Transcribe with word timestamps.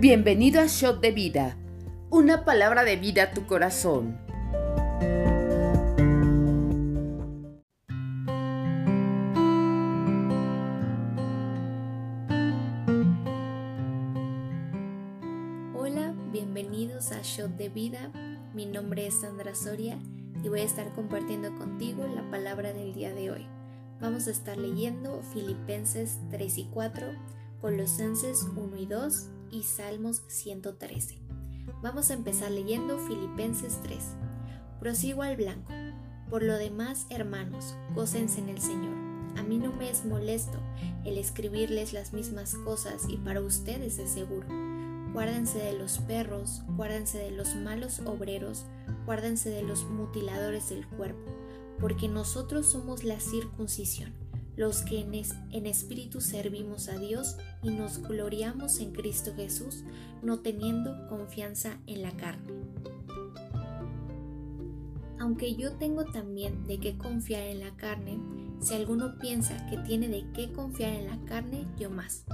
Bienvenido 0.00 0.62
a 0.62 0.66
Shot 0.66 1.02
de 1.02 1.10
Vida, 1.10 1.58
una 2.08 2.46
palabra 2.46 2.84
de 2.84 2.96
vida 2.96 3.24
a 3.24 3.30
tu 3.32 3.44
corazón. 3.44 4.16
Hola, 15.76 16.14
bienvenidos 16.32 17.12
a 17.12 17.20
Shot 17.20 17.58
de 17.58 17.68
Vida. 17.68 18.10
Mi 18.54 18.64
nombre 18.64 19.06
es 19.06 19.20
Sandra 19.20 19.54
Soria 19.54 19.98
y 20.42 20.48
voy 20.48 20.60
a 20.60 20.64
estar 20.64 20.94
compartiendo 20.94 21.54
contigo 21.56 22.06
la 22.06 22.22
palabra 22.30 22.72
del 22.72 22.94
día 22.94 23.12
de 23.12 23.32
hoy. 23.32 23.46
Vamos 24.00 24.28
a 24.28 24.30
estar 24.30 24.56
leyendo 24.56 25.20
Filipenses 25.34 26.20
3 26.30 26.56
y 26.56 26.64
4, 26.72 27.06
Colosenses 27.60 28.46
1 28.56 28.78
y 28.78 28.86
2 28.86 29.30
y 29.50 29.62
Salmos 29.62 30.22
113. 30.28 31.18
Vamos 31.82 32.10
a 32.10 32.14
empezar 32.14 32.50
leyendo 32.50 32.98
Filipenses 32.98 33.78
3. 33.82 33.98
Prosigo 34.78 35.22
al 35.22 35.36
blanco. 35.36 35.72
Por 36.28 36.42
lo 36.42 36.56
demás, 36.56 37.06
hermanos, 37.10 37.74
gócense 37.94 38.40
en 38.40 38.48
el 38.48 38.60
Señor. 38.60 38.94
A 39.36 39.42
mí 39.42 39.58
no 39.58 39.72
me 39.72 39.90
es 39.90 40.04
molesto 40.04 40.58
el 41.04 41.18
escribirles 41.18 41.92
las 41.92 42.12
mismas 42.12 42.54
cosas 42.54 43.08
y 43.08 43.16
para 43.16 43.40
ustedes 43.40 43.98
es 43.98 44.10
seguro. 44.10 44.46
Guárdense 45.12 45.58
de 45.58 45.72
los 45.72 45.98
perros, 45.98 46.62
guárdense 46.76 47.18
de 47.18 47.30
los 47.30 47.56
malos 47.56 48.00
obreros, 48.00 48.64
guárdense 49.06 49.50
de 49.50 49.62
los 49.62 49.84
mutiladores 49.84 50.70
del 50.70 50.86
cuerpo, 50.86 51.32
porque 51.80 52.08
nosotros 52.08 52.66
somos 52.66 53.02
la 53.02 53.18
circuncisión 53.18 54.12
los 54.56 54.82
que 54.82 55.00
en, 55.00 55.66
espíritu 55.66 56.20
servimos 56.20 56.88
a 56.88 56.98
Dios 56.98 57.36
y 57.62 57.70
nos 57.70 58.02
gloriamos 58.02 58.80
en 58.80 58.92
Cristo 58.92 59.32
Jesús, 59.34 59.84
no 60.22 60.40
teniendo 60.40 61.08
confianza 61.08 61.78
en 61.86 62.02
la 62.02 62.10
carne. 62.12 62.52
Aunque 65.18 65.54
yo 65.54 65.72
tengo 65.74 66.04
también 66.06 66.66
de 66.66 66.78
qué 66.80 66.96
confiar 66.96 67.42
en 67.42 67.60
la 67.60 67.76
carne, 67.76 68.18
si 68.60 68.74
alguno 68.74 69.18
piensa 69.18 69.66
que 69.68 69.78
tiene 69.78 70.08
de 70.08 70.30
qué 70.32 70.52
confiar 70.52 70.92
en 70.92 71.06
la 71.06 71.18
carne, 71.24 71.66
yo 71.78 71.90
más. 71.90 72.24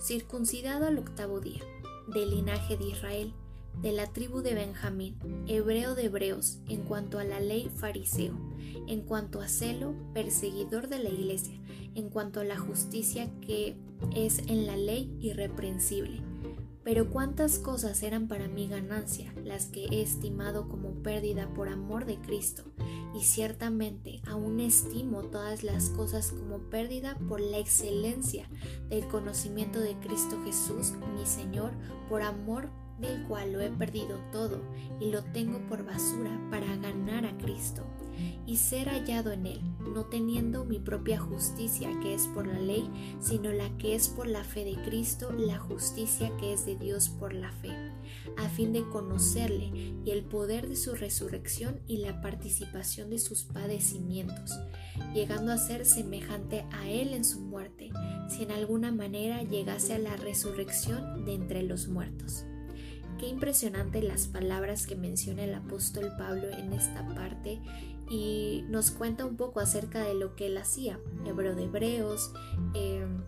Circuncidado 0.00 0.86
al 0.86 0.98
octavo 0.98 1.40
día, 1.40 1.62
del 2.06 2.30
linaje 2.30 2.76
de 2.76 2.88
Israel, 2.88 3.34
de 3.82 3.92
la 3.92 4.06
tribu 4.12 4.40
de 4.42 4.54
Benjamín, 4.54 5.16
hebreo 5.46 5.94
de 5.94 6.06
hebreos, 6.06 6.60
en 6.68 6.82
cuanto 6.82 7.18
a 7.18 7.24
la 7.24 7.40
ley 7.40 7.70
fariseo, 7.76 8.34
en 8.86 9.02
cuanto 9.02 9.40
a 9.40 9.48
celo, 9.48 9.94
perseguidor 10.14 10.88
de 10.88 10.98
la 10.98 11.10
iglesia, 11.10 11.60
en 11.94 12.08
cuanto 12.08 12.40
a 12.40 12.44
la 12.44 12.58
justicia 12.58 13.30
que 13.40 13.76
es 14.14 14.38
en 14.48 14.66
la 14.66 14.76
ley 14.76 15.16
irreprensible. 15.20 16.22
Pero 16.82 17.10
cuántas 17.10 17.58
cosas 17.58 18.02
eran 18.02 18.28
para 18.28 18.48
mí 18.48 18.66
ganancia, 18.66 19.32
las 19.44 19.66
que 19.66 19.84
he 19.86 20.00
estimado 20.00 20.68
como 20.68 21.02
pérdida 21.02 21.52
por 21.52 21.68
amor 21.68 22.06
de 22.06 22.16
Cristo, 22.16 22.64
y 23.14 23.24
ciertamente 23.24 24.22
aún 24.26 24.58
estimo 24.58 25.22
todas 25.24 25.62
las 25.62 25.90
cosas 25.90 26.32
como 26.32 26.58
pérdida 26.70 27.16
por 27.28 27.40
la 27.40 27.58
excelencia 27.58 28.48
del 28.88 29.06
conocimiento 29.08 29.80
de 29.80 29.96
Cristo 29.98 30.42
Jesús, 30.44 30.94
mi 31.14 31.26
Señor, 31.26 31.72
por 32.08 32.22
amor 32.22 32.70
del 33.00 33.24
cual 33.24 33.52
lo 33.52 33.60
he 33.60 33.70
perdido 33.70 34.18
todo 34.32 34.60
y 35.00 35.10
lo 35.10 35.22
tengo 35.24 35.58
por 35.68 35.84
basura 35.84 36.38
para 36.50 36.76
ganar 36.76 37.26
a 37.26 37.36
Cristo 37.38 37.84
y 38.46 38.56
ser 38.56 38.88
hallado 38.88 39.32
en 39.32 39.46
él, 39.46 39.60
no 39.94 40.06
teniendo 40.06 40.64
mi 40.64 40.78
propia 40.78 41.18
justicia 41.18 41.90
que 42.00 42.14
es 42.14 42.26
por 42.28 42.46
la 42.46 42.58
ley, 42.58 42.88
sino 43.20 43.52
la 43.52 43.76
que 43.78 43.94
es 43.94 44.08
por 44.08 44.26
la 44.26 44.44
fe 44.44 44.64
de 44.64 44.74
Cristo, 44.82 45.32
la 45.32 45.58
justicia 45.58 46.34
que 46.38 46.52
es 46.52 46.64
de 46.66 46.76
Dios 46.76 47.08
por 47.08 47.32
la 47.32 47.52
fe, 47.52 47.70
a 48.36 48.48
fin 48.48 48.72
de 48.72 48.88
conocerle 48.88 49.70
y 50.04 50.10
el 50.10 50.24
poder 50.24 50.68
de 50.68 50.76
su 50.76 50.94
resurrección 50.94 51.80
y 51.86 51.98
la 51.98 52.20
participación 52.20 53.10
de 53.10 53.18
sus 53.18 53.44
padecimientos, 53.44 54.58
llegando 55.14 55.52
a 55.52 55.58
ser 55.58 55.84
semejante 55.84 56.64
a 56.72 56.88
él 56.88 57.12
en 57.12 57.24
su 57.24 57.40
muerte, 57.40 57.90
si 58.28 58.42
en 58.42 58.50
alguna 58.50 58.90
manera 58.92 59.42
llegase 59.42 59.94
a 59.94 59.98
la 59.98 60.16
resurrección 60.16 61.24
de 61.24 61.34
entre 61.34 61.62
los 61.62 61.88
muertos. 61.88 62.47
Qué 63.18 63.26
impresionante 63.26 64.00
las 64.00 64.28
palabras 64.28 64.86
que 64.86 64.94
menciona 64.94 65.42
el 65.42 65.52
apóstol 65.52 66.12
Pablo 66.16 66.48
en 66.50 66.72
esta 66.72 67.04
parte 67.16 67.60
y 68.08 68.64
nos 68.68 68.92
cuenta 68.92 69.26
un 69.26 69.36
poco 69.36 69.58
acerca 69.58 70.04
de 70.04 70.14
lo 70.14 70.36
que 70.36 70.46
él 70.46 70.56
hacía, 70.56 71.00
hebreo 71.26 71.56
de 71.56 71.64
hebreos, 71.64 72.32
em, 72.74 73.24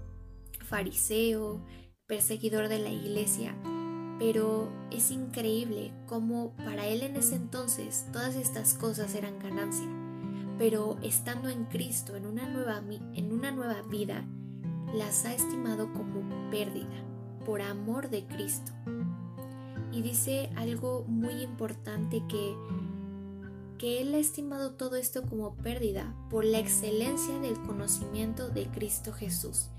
fariseo, 0.65 1.67
perseguidor 2.07 2.69
de 2.69 2.79
la 2.79 2.91
iglesia. 2.91 3.57
Pero 4.21 4.71
es 4.93 5.11
increíble 5.11 5.93
cómo 6.07 6.55
para 6.57 6.87
él 6.87 7.03
en 7.03 7.17
ese 7.17 7.35
entonces 7.35 8.07
todas 8.13 8.37
estas 8.37 8.75
cosas 8.75 9.17
eran 9.17 9.41
ganancia. 9.41 9.89
Pero 10.57 10.99
estando 11.03 11.49
en 11.49 11.65
Cristo, 11.65 12.15
en 12.15 12.27
una 12.27 12.49
nueva, 12.49 12.81
en 13.15 13.33
una 13.33 13.51
nueva 13.51 13.83
vida, 13.83 14.25
las 14.95 15.25
ha 15.25 15.35
estimado 15.35 15.93
como 15.93 16.51
pérdida 16.51 17.05
por 17.45 17.61
amor 17.61 18.11
de 18.11 18.27
Cristo 18.27 18.73
y 19.93 20.03
dice 20.03 20.51
algo 20.57 21.05
muy 21.07 21.43
importante 21.43 22.23
que 22.29 22.55
que 23.81 24.03
él 24.03 24.15
ha 24.15 24.19
estimado 24.19 24.73
todo 24.73 24.97
esto 24.97 25.23
como 25.23 25.55
pérdida 25.55 26.15
por 26.29 26.45
la 26.45 26.59
excelencia 26.59 27.39
del 27.39 27.59
conocimiento 27.63 28.51
de 28.51 28.67
Cristo 28.67 29.11
Jesús. 29.11 29.71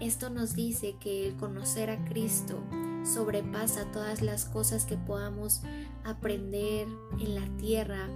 Esto 0.00 0.30
nos 0.30 0.54
dice 0.54 0.96
que 0.98 1.28
el 1.28 1.36
conocer 1.36 1.90
a 1.90 2.02
Cristo 2.06 2.58
sobrepasa 3.04 3.84
todas 3.92 4.22
las 4.22 4.46
cosas 4.46 4.86
que 4.86 4.96
podamos 4.96 5.60
aprender 6.04 6.88
en 7.20 7.34
la 7.34 7.46
tierra, 7.58 8.08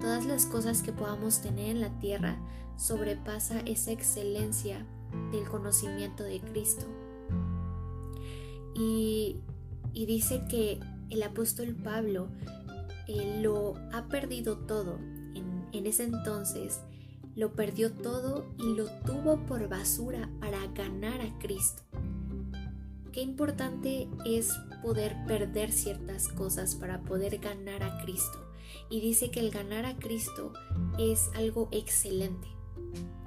todas 0.00 0.24
las 0.24 0.46
cosas 0.46 0.84
que 0.84 0.92
podamos 0.92 1.40
tener 1.40 1.70
en 1.70 1.80
la 1.80 1.98
tierra, 1.98 2.38
sobrepasa 2.76 3.58
esa 3.66 3.90
excelencia 3.90 4.86
del 5.32 5.48
conocimiento 5.48 6.22
de 6.22 6.40
Cristo. 6.40 6.86
Y, 8.76 9.40
y 9.92 10.06
dice 10.06 10.44
que 10.48 10.78
el 11.12 11.22
apóstol 11.22 11.74
Pablo 11.74 12.28
eh, 13.06 13.40
lo 13.42 13.74
ha 13.92 14.08
perdido 14.08 14.56
todo. 14.56 14.98
En, 15.74 15.86
ese 15.86 16.04
entonces 16.04 16.80
lo 17.34 17.54
perdió 17.54 17.92
todo 17.92 18.46
y 18.58 18.74
lo 18.74 18.86
tuvo 19.04 19.44
por 19.46 19.68
basura 19.68 20.30
para 20.40 20.66
ganar 20.68 21.20
a 21.20 21.38
Cristo. 21.38 21.82
Qué 23.10 23.20
importante 23.20 24.08
es 24.24 24.52
poder 24.82 25.16
perder 25.26 25.72
ciertas 25.72 26.28
cosas 26.28 26.74
para 26.76 27.02
poder 27.02 27.38
ganar 27.38 27.82
a 27.82 28.02
Cristo. 28.02 28.38
Y 28.88 29.00
dice 29.00 29.30
que 29.30 29.40
el 29.40 29.50
ganar 29.50 29.86
a 29.86 29.96
Cristo 29.96 30.52
es 30.98 31.30
algo 31.34 31.68
excelente. 31.72 32.48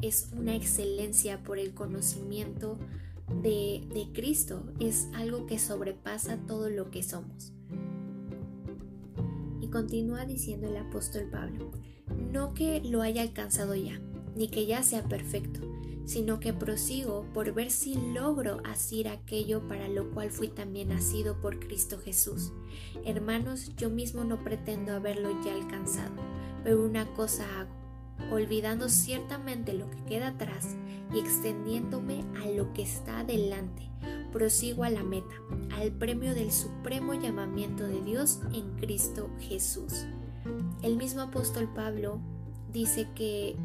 Es 0.02 0.30
una 0.34 0.56
excelencia 0.56 1.44
por 1.44 1.60
el 1.60 1.74
conocimiento 1.74 2.78
de, 3.42 3.88
de 3.94 4.12
Cristo. 4.14 4.64
Es 4.80 5.08
algo 5.14 5.46
que 5.46 5.60
sobrepasa 5.60 6.38
todo 6.48 6.70
lo 6.70 6.90
que 6.90 7.04
somos. 7.04 7.55
Continúa 9.76 10.24
diciendo 10.24 10.70
el 10.70 10.78
apóstol 10.78 11.26
Pablo, 11.30 11.70
no 12.32 12.54
que 12.54 12.80
lo 12.80 13.02
haya 13.02 13.22
alcanzado 13.22 13.76
ya, 13.76 14.00
ni 14.34 14.48
que 14.48 14.66
ya 14.66 14.82
sea 14.84 15.04
perfecto, 15.04 15.60
sino 16.06 16.40
que 16.40 16.54
prosigo 16.54 17.26
por 17.34 17.54
ver 17.54 17.70
si 17.72 17.96
logro 18.14 18.62
asir 18.64 19.10
aquello 19.10 19.68
para 19.68 19.90
lo 19.90 20.12
cual 20.12 20.32
fui 20.32 20.48
también 20.48 20.88
nacido 20.88 21.42
por 21.42 21.60
Cristo 21.60 22.00
Jesús. 22.00 22.54
Hermanos, 23.04 23.76
yo 23.76 23.90
mismo 23.90 24.24
no 24.24 24.46
pretendo 24.46 24.94
haberlo 24.94 25.44
ya 25.44 25.54
alcanzado, 25.54 26.24
pero 26.64 26.82
una 26.82 27.14
cosa 27.14 27.44
hago, 27.60 27.76
olvidando 28.34 28.88
ciertamente 28.88 29.74
lo 29.74 29.90
que 29.90 30.06
queda 30.06 30.30
atrás 30.30 30.78
y 31.14 31.20
extendiéndome 31.20 32.24
a 32.42 32.50
lo 32.50 32.72
que 32.72 32.84
está 32.84 33.20
adelante 33.20 33.90
prosigo 34.36 34.84
a 34.84 34.90
la 34.90 35.02
meta, 35.02 35.34
al 35.78 35.94
premio 35.94 36.36
del 36.36 36.52
supremo 36.52 37.14
llamamiento 37.14 37.88
de 37.88 38.02
Dios 38.02 38.42
en 38.54 38.70
Cristo 38.76 39.30
Jesús. 39.40 40.06
El 40.82 40.98
mismo 40.98 41.22
apóstol 41.22 41.70
Pablo 41.74 42.20
dice 42.74 43.08
que, 43.16 43.56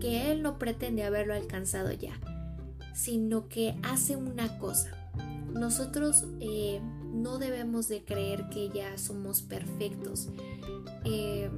que 0.00 0.32
él 0.32 0.42
no 0.42 0.58
pretende 0.58 1.04
haberlo 1.04 1.34
alcanzado 1.34 1.92
ya, 1.92 2.18
sino 2.94 3.48
que 3.48 3.76
hace 3.84 4.16
una 4.16 4.58
cosa. 4.58 4.90
Nosotros 5.52 6.24
eh, 6.40 6.80
no 7.12 7.38
debemos 7.38 7.86
de 7.86 8.02
creer 8.04 8.48
que 8.48 8.70
ya 8.70 8.98
somos 8.98 9.42
perfectos. 9.42 10.30
Eh, 11.04 11.48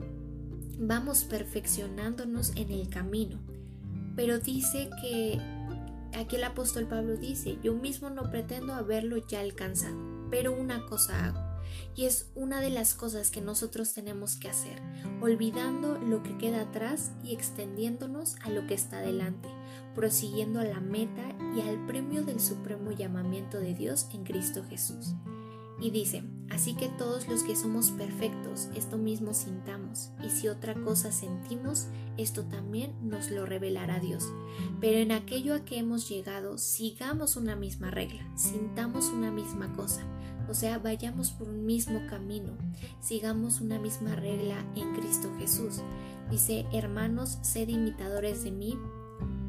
vamos 0.79 1.25
perfeccionándonos 1.25 2.53
en 2.57 2.73
el 2.73 2.91
camino. 2.91 3.39
Pero 4.17 4.39
dice 4.39 4.91
que 5.01 5.41
aquí 6.15 6.37
el 6.37 6.45
apóstol 6.45 6.87
Pablo 6.87 7.17
dice, 7.17 7.59
yo 7.63 7.75
mismo 7.75 8.11
no 8.11 8.31
pretendo 8.31 8.75
haberlo 8.75 9.17
ya 9.27 9.41
alcanzado, 9.41 9.97
pero 10.31 10.53
una 10.53 10.87
cosa 10.87 11.27
hago. 11.27 11.51
Y 11.95 12.07
es 12.07 12.31
una 12.35 12.61
de 12.61 12.71
las 12.71 12.95
cosas 12.95 13.31
que 13.31 13.41
nosotros 13.41 13.93
tenemos 13.95 14.37
que 14.37 14.49
hacer, 14.49 14.81
olvidando 15.21 15.99
lo 15.99 16.23
que 16.23 16.37
queda 16.37 16.63
atrás 16.63 17.13
y 17.23 17.33
extendiéndonos 17.33 18.37
a 18.43 18.51
lo 18.51 18.67
que 18.67 18.75
está 18.75 19.01
delante, 19.01 19.49
prosiguiendo 19.95 20.61
a 20.61 20.65
la 20.65 20.81
meta 20.81 21.37
y 21.55 21.61
al 21.61 21.87
premio 21.87 22.25
del 22.25 22.41
supremo 22.41 22.91
llamamiento 22.93 23.61
de 23.61 23.75
Dios 23.75 24.09
en 24.13 24.25
Cristo 24.25 24.65
Jesús. 24.69 25.15
Y 25.81 25.91
dice, 25.91 26.23
así 26.51 26.75
que 26.75 26.89
todos 26.89 27.27
los 27.27 27.43
que 27.43 27.57
somos 27.57 27.91
perfectos, 27.93 28.69
esto 28.75 28.99
mismo 28.99 29.33
sintamos, 29.33 30.11
y 30.23 30.29
si 30.29 30.49
otra 30.49 30.75
cosa 30.75 31.11
sentimos, 31.11 31.87
esto 32.19 32.45
también 32.45 32.95
nos 33.01 33.31
lo 33.31 33.47
revelará 33.47 33.99
Dios. 33.99 34.31
Pero 34.81 34.99
en 34.99 35.11
aquello 35.11 35.55
a 35.55 35.65
que 35.65 35.79
hemos 35.79 36.09
llegado, 36.09 36.59
sigamos 36.59 37.37
una 37.37 37.57
misma 37.57 37.91
regla, 37.91 38.31
sintamos 38.37 39.07
una 39.07 39.31
misma 39.31 39.73
cosa, 39.73 40.03
o 40.51 40.55
sea, 40.55 40.79
vayamos 40.79 41.31
por 41.31 41.49
un 41.49 41.65
mismo 41.65 42.01
camino, 42.11 42.59
sigamos 43.01 43.61
una 43.61 43.79
misma 43.79 44.17
regla 44.17 44.67
en 44.75 44.93
Cristo 44.95 45.31
Jesús. 45.39 45.81
Dice, 46.29 46.67
hermanos, 46.73 47.39
sed 47.43 47.69
imitadores 47.69 48.43
de 48.43 48.51
mí 48.51 48.77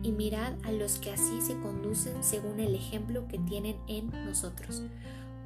y 0.03 0.11
mirad 0.11 0.53
a 0.63 0.71
los 0.71 0.99
que 0.99 1.11
así 1.11 1.41
se 1.41 1.59
conducen 1.59 2.23
según 2.23 2.59
el 2.59 2.75
ejemplo 2.75 3.27
que 3.27 3.39
tienen 3.39 3.77
en 3.87 4.11
nosotros 4.25 4.83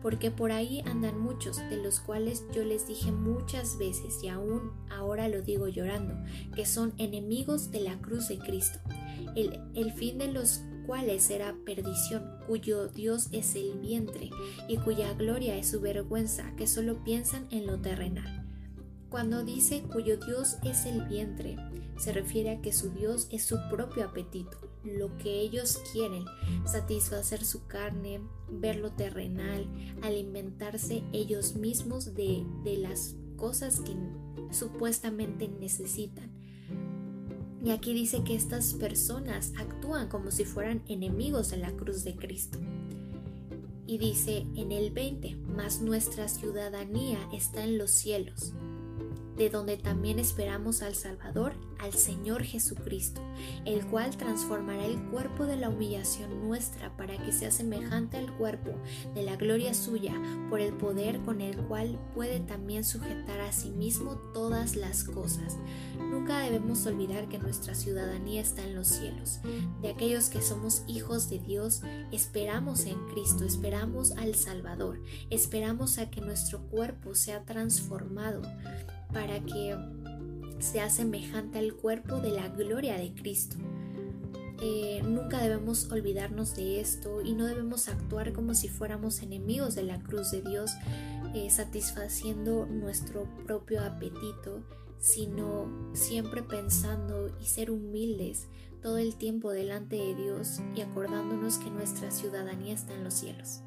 porque 0.02 0.32
por 0.32 0.52
ahí 0.52 0.82
andan 0.86 1.20
muchos, 1.20 1.58
de 1.58 1.78
los 1.78 2.00
cuales 2.00 2.44
yo 2.54 2.64
les 2.64 2.88
dije 2.88 3.12
muchas 3.12 3.78
veces 3.78 4.24
y 4.24 4.28
aún 4.28 4.72
ahora 4.90 5.28
lo 5.28 5.42
digo 5.42 5.68
llorando, 5.68 6.16
que 6.56 6.66
son 6.66 6.94
enemigos 6.98 7.72
de 7.72 7.82
la 7.82 7.98
cruz 8.00 8.28
de 8.28 8.38
Cristo, 8.38 8.80
el, 9.36 9.92
fin 9.94 10.18
de 10.18 10.32
los 10.32 10.62
cuales 10.86 11.24
será 11.24 11.56
perdición, 11.66 12.24
cuyo 12.48 12.88
Dios 12.88 13.30
es 13.32 13.56
el 13.56 13.80
vientre 13.80 14.30
y 14.68 14.78
cuya 14.78 15.14
gloria 15.14 15.58
es 15.58 15.70
su 15.70 15.82
vergüenza, 15.82 16.56
que 16.56 16.68
solo 16.68 17.04
piensan 17.04 17.48
en 17.52 17.66
lo 17.66 17.80
terrenal. 17.80 18.46
Cuando 19.10 19.44
dice 19.44 19.84
cuyo 19.92 20.18
Dios 20.18 20.58
es 20.64 20.86
el 20.86 21.06
vientre, 21.06 21.58
se 21.98 22.12
refiere 22.12 22.52
a 22.52 22.62
que 22.62 22.74
su 22.74 22.92
Dios 22.92 23.28
es 23.32 23.46
su 23.46 23.58
propio 23.70 24.06
apetito, 24.06 24.58
lo 24.86 25.18
que 25.18 25.42
ellos 25.42 25.82
quieren, 25.92 26.26
satisfacer 26.66 27.44
su 27.44 27.66
carne, 27.66 28.22
ver 28.50 28.78
lo 28.78 28.92
terrenal, 28.92 29.68
alimentarse 30.02 31.04
ellos 31.12 31.56
mismos 31.56 32.14
de, 32.14 32.46
de 32.64 32.78
las 32.78 33.16
cosas 33.36 33.82
que 33.82 33.96
supuestamente 34.52 35.48
necesitan. 35.48 36.32
Y 37.64 37.72
aquí 37.72 37.94
dice 37.94 38.24
que 38.24 38.36
estas 38.36 38.76
personas 38.76 39.54
actúan 39.58 40.08
como 40.08 40.30
si 40.30 40.46
fueran 40.46 40.84
enemigos 40.88 41.50
de 41.50 41.58
la 41.58 41.72
cruz 41.72 42.04
de 42.04 42.16
Cristo. 42.16 42.60
Y 43.88 43.98
dice 43.98 44.46
en 44.56 44.72
el 44.72 44.92
20, 44.92 45.36
mas 45.56 45.82
nuestra 45.82 46.28
ciudadanía 46.28 47.20
está 47.32 47.64
en 47.64 47.78
los 47.78 47.92
cielos 47.92 48.54
de 49.38 49.50
donde 49.50 49.78
también 49.78 50.20
esperamos 50.20 50.82
al 50.82 50.96
Salvador, 50.96 51.54
al 51.80 51.94
Señor 51.94 52.44
Jesucristo, 52.44 53.22
el 53.66 53.86
cual 53.86 54.16
transformará 54.16 54.86
el 54.86 55.02
cuerpo 55.10 55.46
de 55.46 55.58
la 55.58 55.70
humillación 55.70 56.48
nuestra 56.48 56.96
para 56.96 57.18
que 57.18 57.32
sea 57.32 57.52
semejante 57.52 58.18
al 58.18 58.36
cuerpo 58.38 58.72
de 59.14 59.24
la 59.24 59.36
gloria 59.36 59.74
suya, 59.74 60.14
por 60.50 60.62
el 60.62 60.74
poder 60.74 61.22
con 61.22 61.42
el 61.42 61.58
cual 61.58 62.00
puede 62.14 62.40
también 62.40 62.84
sujetar 62.84 63.42
a 63.42 63.52
sí 63.52 63.72
mismo 63.72 64.16
todas 64.34 64.76
las 64.76 65.04
cosas. 65.04 65.58
Nunca 66.00 66.40
debemos 66.40 66.86
olvidar 66.86 67.28
que 67.28 67.38
nuestra 67.38 67.76
ciudadanía 67.76 68.42
está 68.42 68.64
en 68.64 68.76
los 68.76 68.88
cielos. 68.88 69.40
De 69.82 69.90
aquellos 69.90 70.30
que 70.30 70.42
somos 70.42 70.84
hijos 70.88 71.30
de 71.30 71.40
Dios, 71.40 71.82
esperamos 72.12 72.86
en 72.86 72.98
Cristo, 73.10 73.44
esperamos 73.44 74.12
al 74.12 74.36
Salvador, 74.36 75.02
esperamos 75.30 75.98
a 75.98 76.10
que 76.10 76.22
nuestro 76.22 76.62
cuerpo 76.68 77.16
sea 77.16 77.44
transformado 77.44 78.42
para 79.16 79.40
que 79.40 79.78
sea 80.60 80.90
semejante 80.90 81.58
al 81.58 81.74
cuerpo 81.74 82.18
de 82.18 82.32
la 82.32 82.50
gloria 82.50 82.98
de 82.98 83.14
Cristo. 83.14 83.56
Eh, 84.62 85.02
nunca 85.06 85.42
debemos 85.42 85.90
olvidarnos 85.90 86.58
de 86.58 86.82
esto 86.82 87.22
y 87.22 87.34
no 87.34 87.46
debemos 87.46 87.88
actuar 87.88 88.34
como 88.34 88.54
si 88.54 88.68
fuéramos 88.68 89.22
enemigos 89.22 89.74
de 89.74 89.84
la 89.84 90.02
cruz 90.02 90.32
de 90.32 90.42
Dios, 90.42 90.72
eh, 91.34 91.50
satisfaciendo 91.50 92.66
nuestro 92.66 93.24
propio 93.46 93.86
apetito, 93.86 94.64
sino 95.00 95.72
siempre 95.94 96.44
pensando 96.44 97.34
y 97.42 97.46
ser 97.46 97.72
humildes 97.72 98.48
todo 98.82 98.98
el 98.98 99.16
tiempo 99.16 99.52
delante 99.52 99.96
de 99.96 100.14
Dios 100.14 100.60
y 100.76 100.82
acordándonos 100.82 101.58
que 101.58 101.70
nuestra 101.70 102.12
ciudadanía 102.12 102.74
está 102.74 102.94
en 102.94 103.06
los 103.06 103.14
cielos. 103.14 103.62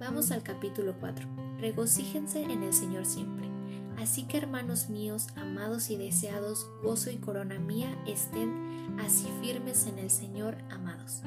Vamos 0.00 0.32
al 0.32 0.42
capítulo 0.42 0.96
4. 0.98 1.28
Regocíjense 1.60 2.42
en 2.42 2.64
el 2.64 2.72
Señor 2.72 3.06
siempre. 3.06 3.55
Así 3.98 4.24
que 4.24 4.38
hermanos 4.38 4.88
míos, 4.88 5.28
amados 5.36 5.90
y 5.90 5.96
deseados, 5.96 6.66
gozo 6.82 7.10
y 7.10 7.16
corona 7.16 7.58
mía, 7.58 7.96
estén 8.06 8.98
así 9.00 9.26
firmes 9.40 9.86
en 9.86 9.98
el 9.98 10.10
Señor, 10.10 10.56
amados. 10.70 11.22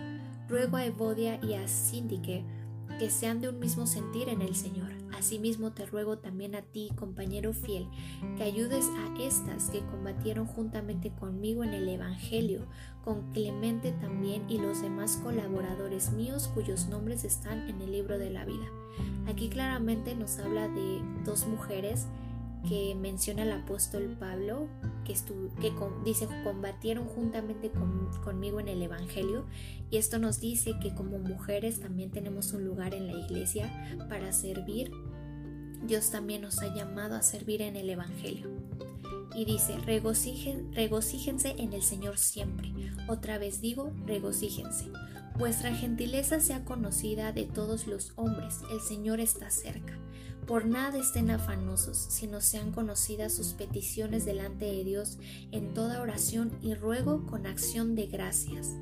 Ruego 0.48 0.78
a 0.78 0.86
Evodia 0.86 1.40
y 1.44 1.54
a 1.54 1.68
Síndique 1.68 2.46
que 2.98 3.10
sean 3.10 3.40
de 3.40 3.50
un 3.50 3.60
mismo 3.60 3.88
sentir 3.88 4.30
en 4.30 4.42
el 4.42 4.56
Señor. 4.56 4.92
Asimismo 5.18 5.72
te 5.72 5.86
ruego 5.86 6.18
también 6.18 6.56
a 6.56 6.62
ti, 6.62 6.92
compañero 6.96 7.54
fiel, 7.54 7.88
que 8.38 8.44
ayudes 8.44 8.86
a 8.86 9.22
estas 9.22 9.70
que 9.70 9.80
combatieron 9.86 10.46
juntamente 10.46 11.12
conmigo 11.12 11.64
en 11.64 11.74
el 11.74 11.88
Evangelio, 11.88 12.66
con 13.04 13.32
Clemente 13.32 13.92
también 13.94 14.50
y 14.50 14.58
los 14.60 14.82
demás 14.82 15.18
colaboradores 15.24 16.12
míos 16.12 16.50
cuyos 16.54 16.88
nombres 16.88 17.24
están 17.24 17.70
en 17.70 17.82
el 17.82 17.92
libro 17.92 18.18
de 18.18 18.30
la 18.30 18.46
vida. 18.46 18.66
Aquí 19.28 19.50
claramente 19.50 20.16
nos 20.16 20.38
habla 20.40 20.68
de 20.68 21.02
dos 21.24 21.48
mujeres 21.48 22.08
que 22.68 22.96
menciona 22.96 23.44
el 23.44 23.52
apóstol 23.52 24.16
Pablo, 24.20 24.68
que, 25.06 25.14
que 25.62 25.74
dice, 26.04 26.28
combatieron 26.44 27.06
juntamente 27.06 27.72
conmigo 28.24 28.60
en 28.60 28.68
el 28.68 28.82
Evangelio, 28.82 29.46
y 29.90 29.98
esto 29.98 30.20
nos 30.20 30.40
dice 30.40 30.74
que 30.82 30.94
como 30.94 31.20
mujeres 31.20 31.80
también 31.80 32.12
tenemos 32.12 32.54
un 32.54 32.66
lugar 32.66 32.94
en 32.94 33.08
la 33.08 33.14
iglesia 33.14 33.72
para 34.10 34.32
servir. 34.34 34.92
Dios 35.84 36.12
también 36.12 36.42
nos 36.42 36.60
ha 36.62 36.74
llamado 36.76 37.16
a 37.16 37.22
servir 37.22 37.62
en 37.62 37.76
el 37.76 37.90
Evangelio. 37.90 38.50
Y 39.36 39.46
dice, 39.46 39.78
regocíjense 39.86 41.56
en 41.58 41.74
el 41.74 41.84
Señor 41.84 42.18
siempre. 42.18 42.74
Otra 43.08 43.38
vez 43.38 43.62
digo, 43.62 43.94
regocíjense. 44.06 44.92
Vuestra 45.38 45.74
gentileza 45.74 46.42
sea 46.42 46.66
conocida 46.66 47.32
de 47.32 47.46
todos 47.46 47.88
los 47.88 48.12
hombres, 48.18 48.60
el 48.74 48.82
Señor 48.82 49.22
está 49.22 49.50
cerca. 49.50 49.98
Por 50.50 50.66
nada 50.66 50.98
estén 50.98 51.30
afanosos, 51.30 51.96
sino 52.10 52.42
sean 52.42 52.72
conocidas 52.72 53.34
sus 53.34 53.54
peticiones 53.54 54.26
delante 54.26 54.66
de 54.66 54.84
Dios 54.84 55.20
en 55.52 55.76
toda 55.76 56.02
oración 56.02 56.58
y 56.64 56.74
ruego 56.74 57.28
con 57.28 57.46
acción 57.46 57.94
de 57.94 58.08
gracias. 58.08 58.76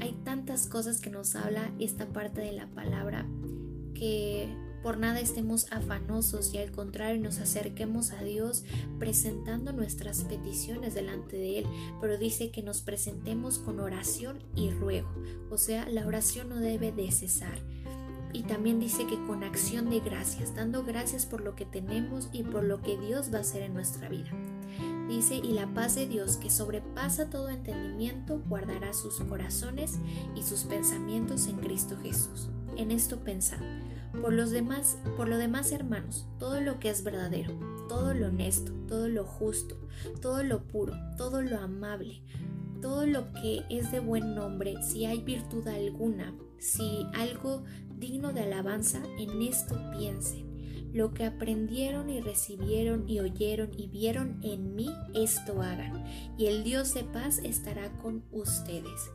Hay 0.00 0.12
tantas 0.24 0.68
cosas 0.68 1.00
que 1.00 1.10
nos 1.10 1.34
habla 1.34 1.72
esta 1.80 2.06
parte 2.06 2.42
de 2.42 2.52
la 2.52 2.68
palabra 2.68 3.26
que 3.92 4.48
por 4.84 4.98
nada 4.98 5.18
estemos 5.18 5.66
afanosos 5.72 6.54
y 6.54 6.58
al 6.58 6.70
contrario 6.70 7.20
nos 7.20 7.38
acerquemos 7.38 8.12
a 8.12 8.22
Dios 8.22 8.62
presentando 9.00 9.72
nuestras 9.72 10.22
peticiones 10.22 10.94
delante 10.94 11.36
de 11.36 11.58
Él, 11.58 11.66
pero 12.00 12.18
dice 12.18 12.52
que 12.52 12.62
nos 12.62 12.82
presentemos 12.82 13.58
con 13.58 13.80
oración 13.80 14.44
y 14.54 14.70
ruego, 14.70 15.12
o 15.50 15.58
sea, 15.58 15.88
la 15.88 16.06
oración 16.06 16.50
no 16.50 16.60
debe 16.60 16.92
de 16.92 17.10
cesar 17.10 17.58
y 18.36 18.42
también 18.42 18.78
dice 18.78 19.06
que 19.06 19.16
con 19.26 19.44
acción 19.44 19.88
de 19.88 20.00
gracias, 20.00 20.54
dando 20.54 20.84
gracias 20.84 21.24
por 21.24 21.40
lo 21.40 21.54
que 21.56 21.64
tenemos 21.64 22.28
y 22.32 22.42
por 22.42 22.64
lo 22.64 22.82
que 22.82 22.98
Dios 22.98 23.32
va 23.32 23.38
a 23.38 23.40
hacer 23.40 23.62
en 23.62 23.72
nuestra 23.72 24.10
vida. 24.10 24.30
Dice, 25.08 25.36
y 25.36 25.54
la 25.54 25.72
paz 25.72 25.94
de 25.94 26.06
Dios 26.06 26.36
que 26.36 26.50
sobrepasa 26.50 27.30
todo 27.30 27.48
entendimiento 27.48 28.42
guardará 28.46 28.92
sus 28.92 29.20
corazones 29.20 29.98
y 30.34 30.42
sus 30.42 30.64
pensamientos 30.64 31.46
en 31.46 31.56
Cristo 31.56 31.96
Jesús. 32.02 32.50
En 32.76 32.90
esto 32.90 33.20
pensad. 33.20 33.60
Por 34.20 34.34
los 34.34 34.50
demás, 34.50 34.98
por 35.16 35.28
lo 35.28 35.38
demás, 35.38 35.72
hermanos, 35.72 36.26
todo 36.38 36.60
lo 36.60 36.78
que 36.78 36.90
es 36.90 37.04
verdadero, 37.04 37.54
todo 37.88 38.12
lo 38.12 38.26
honesto, 38.26 38.70
todo 38.86 39.08
lo 39.08 39.24
justo, 39.24 39.78
todo 40.20 40.42
lo 40.42 40.62
puro, 40.66 40.92
todo 41.16 41.40
lo 41.40 41.58
amable, 41.58 42.20
todo 42.82 43.06
lo 43.06 43.32
que 43.32 43.62
es 43.70 43.90
de 43.92 44.00
buen 44.00 44.34
nombre, 44.34 44.74
si 44.82 45.06
hay 45.06 45.22
virtud 45.22 45.66
alguna, 45.68 46.34
si 46.58 47.06
algo 47.14 47.64
digno 47.98 48.32
de 48.32 48.42
alabanza, 48.42 49.02
en 49.18 49.42
esto 49.42 49.78
piensen. 49.96 50.46
Lo 50.92 51.12
que 51.12 51.24
aprendieron 51.24 52.08
y 52.08 52.20
recibieron 52.20 53.08
y 53.08 53.20
oyeron 53.20 53.70
y 53.76 53.88
vieron 53.88 54.40
en 54.42 54.74
mí, 54.74 54.88
esto 55.14 55.60
hagan. 55.60 56.04
Y 56.38 56.46
el 56.46 56.64
Dios 56.64 56.94
de 56.94 57.04
paz 57.04 57.38
estará 57.38 57.92
con 57.98 58.24
ustedes. 58.32 59.10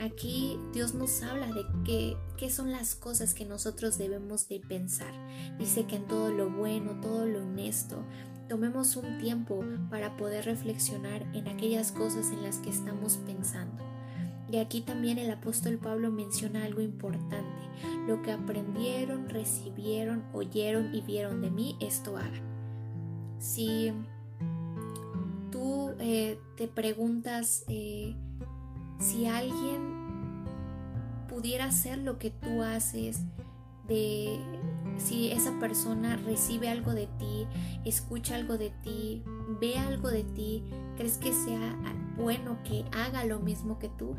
Aquí 0.00 0.56
Dios 0.72 0.94
nos 0.94 1.22
habla 1.22 1.48
de 1.48 1.66
qué, 1.84 2.16
qué, 2.36 2.50
son 2.50 2.70
las 2.70 2.94
cosas 2.94 3.34
que 3.34 3.44
nosotros 3.44 3.98
debemos 3.98 4.48
de 4.48 4.60
pensar. 4.60 5.12
Dice 5.58 5.86
que 5.86 5.96
en 5.96 6.06
todo 6.06 6.30
lo 6.30 6.50
bueno, 6.50 7.00
todo 7.00 7.26
lo 7.26 7.42
honesto, 7.42 8.04
tomemos 8.48 8.96
un 8.96 9.18
tiempo 9.18 9.64
para 9.90 10.16
poder 10.16 10.44
reflexionar 10.44 11.22
en 11.34 11.48
aquellas 11.48 11.90
cosas 11.92 12.30
en 12.30 12.42
las 12.42 12.58
que 12.58 12.70
estamos 12.70 13.18
pensando. 13.26 13.87
Y 14.50 14.58
aquí 14.58 14.80
también 14.80 15.18
el 15.18 15.30
apóstol 15.30 15.78
Pablo 15.78 16.10
menciona 16.10 16.64
algo 16.64 16.80
importante. 16.80 17.60
Lo 18.06 18.22
que 18.22 18.32
aprendieron, 18.32 19.28
recibieron, 19.28 20.24
oyeron 20.32 20.94
y 20.94 21.02
vieron 21.02 21.42
de 21.42 21.50
mí, 21.50 21.76
esto 21.80 22.16
hagan. 22.16 22.42
Si 23.38 23.92
tú 25.50 25.90
eh, 25.98 26.38
te 26.56 26.66
preguntas 26.66 27.64
eh, 27.68 28.16
si 28.98 29.26
alguien 29.26 30.44
pudiera 31.28 31.70
ser 31.70 31.98
lo 31.98 32.18
que 32.18 32.30
tú 32.30 32.62
haces, 32.62 33.20
de 33.86 34.38
si 34.98 35.30
esa 35.30 35.58
persona 35.58 36.16
recibe 36.16 36.68
algo 36.68 36.92
de 36.92 37.06
ti, 37.18 37.46
escucha 37.84 38.34
algo 38.34 38.58
de 38.58 38.70
ti, 38.82 39.22
ve 39.60 39.78
algo 39.78 40.08
de 40.08 40.24
ti, 40.24 40.62
crees 40.96 41.18
que 41.18 41.32
sea 41.32 41.76
bueno 42.16 42.58
que 42.64 42.84
haga 42.92 43.24
lo 43.24 43.40
mismo 43.40 43.78
que 43.78 43.88
tú, 43.88 44.14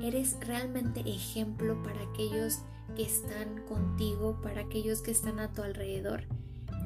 eres 0.00 0.36
realmente 0.40 1.00
ejemplo 1.00 1.82
para 1.82 2.02
aquellos 2.02 2.60
que 2.96 3.02
están 3.02 3.64
contigo, 3.68 4.40
para 4.42 4.62
aquellos 4.62 5.02
que 5.02 5.10
están 5.10 5.38
a 5.38 5.52
tu 5.52 5.62
alrededor. 5.62 6.24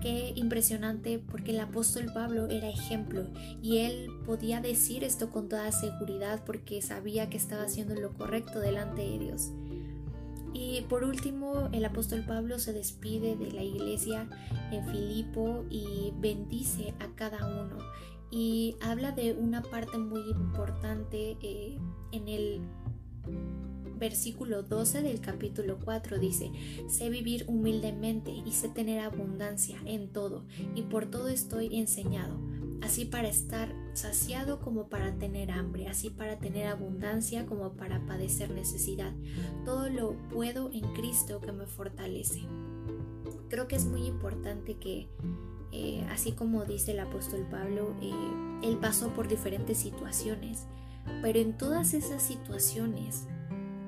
Qué 0.02 0.32
impresionante 0.36 1.18
porque 1.18 1.52
el 1.52 1.60
apóstol 1.60 2.06
Pablo 2.12 2.48
era 2.48 2.68
ejemplo 2.68 3.26
y 3.62 3.78
él 3.78 4.08
podía 4.24 4.60
decir 4.60 5.04
esto 5.04 5.30
con 5.30 5.48
toda 5.48 5.72
seguridad 5.72 6.44
porque 6.44 6.82
sabía 6.82 7.30
que 7.30 7.36
estaba 7.36 7.62
haciendo 7.62 7.94
lo 7.94 8.12
correcto 8.12 8.60
delante 8.60 9.02
de 9.02 9.18
Dios. 9.18 9.52
Y 10.58 10.80
por 10.88 11.04
último, 11.04 11.68
el 11.72 11.84
apóstol 11.84 12.24
Pablo 12.26 12.58
se 12.58 12.72
despide 12.72 13.36
de 13.36 13.52
la 13.52 13.62
iglesia 13.62 14.26
en 14.72 14.88
Filipo 14.88 15.66
y 15.68 16.14
bendice 16.16 16.94
a 16.98 17.14
cada 17.14 17.46
uno. 17.46 17.76
Y 18.30 18.74
habla 18.80 19.12
de 19.12 19.34
una 19.34 19.60
parte 19.60 19.98
muy 19.98 20.30
importante 20.30 21.36
eh, 21.42 21.78
en 22.10 22.28
el 22.28 22.62
versículo 23.98 24.62
12 24.62 25.02
del 25.02 25.20
capítulo 25.20 25.78
4 25.84 26.18
dice, 26.18 26.50
sé 26.88 27.10
vivir 27.10 27.44
humildemente 27.48 28.30
y 28.30 28.52
sé 28.52 28.70
tener 28.70 29.00
abundancia 29.00 29.78
en 29.84 30.08
todo, 30.12 30.44
y 30.74 30.82
por 30.82 31.06
todo 31.06 31.28
estoy 31.28 31.76
enseñado, 31.76 32.38
así 32.82 33.04
para 33.04 33.28
estar 33.28 33.74
saciado 33.94 34.60
como 34.60 34.88
para 34.88 35.12
tener 35.18 35.50
hambre, 35.50 35.88
así 35.88 36.10
para 36.10 36.38
tener 36.38 36.66
abundancia 36.66 37.46
como 37.46 37.72
para 37.74 38.04
padecer 38.06 38.50
necesidad. 38.50 39.12
Todo 39.64 39.88
lo 39.88 40.16
puedo 40.28 40.70
en 40.72 40.92
Cristo 40.94 41.40
que 41.40 41.52
me 41.52 41.66
fortalece. 41.66 42.42
Creo 43.48 43.68
que 43.68 43.76
es 43.76 43.86
muy 43.86 44.06
importante 44.06 44.76
que, 44.78 45.08
eh, 45.72 46.06
así 46.10 46.32
como 46.32 46.64
dice 46.64 46.92
el 46.92 47.00
apóstol 47.00 47.46
Pablo, 47.50 47.94
eh, 48.02 48.12
él 48.62 48.78
pasó 48.78 49.12
por 49.14 49.28
diferentes 49.28 49.78
situaciones, 49.78 50.66
pero 51.22 51.38
en 51.38 51.56
todas 51.56 51.94
esas 51.94 52.22
situaciones 52.22 53.26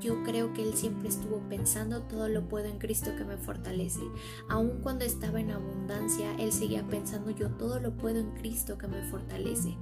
yo 0.00 0.22
creo 0.22 0.52
que 0.52 0.62
él 0.62 0.74
siempre 0.74 1.08
estuvo 1.08 1.38
pensando 1.48 2.02
todo 2.02 2.28
lo 2.28 2.48
puedo 2.48 2.66
en 2.66 2.78
Cristo 2.78 3.16
que 3.16 3.24
me 3.24 3.36
fortalece. 3.36 4.00
Aun 4.48 4.80
cuando 4.82 5.04
estaba 5.04 5.40
en 5.40 5.50
abundancia, 5.50 6.34
él 6.38 6.52
seguía 6.52 6.86
pensando 6.86 7.30
yo 7.30 7.50
todo 7.50 7.80
lo 7.80 7.96
puedo 7.96 8.18
en 8.18 8.30
Cristo 8.32 8.78
que 8.78 8.86
me 8.86 9.02
fortalece. 9.04 9.76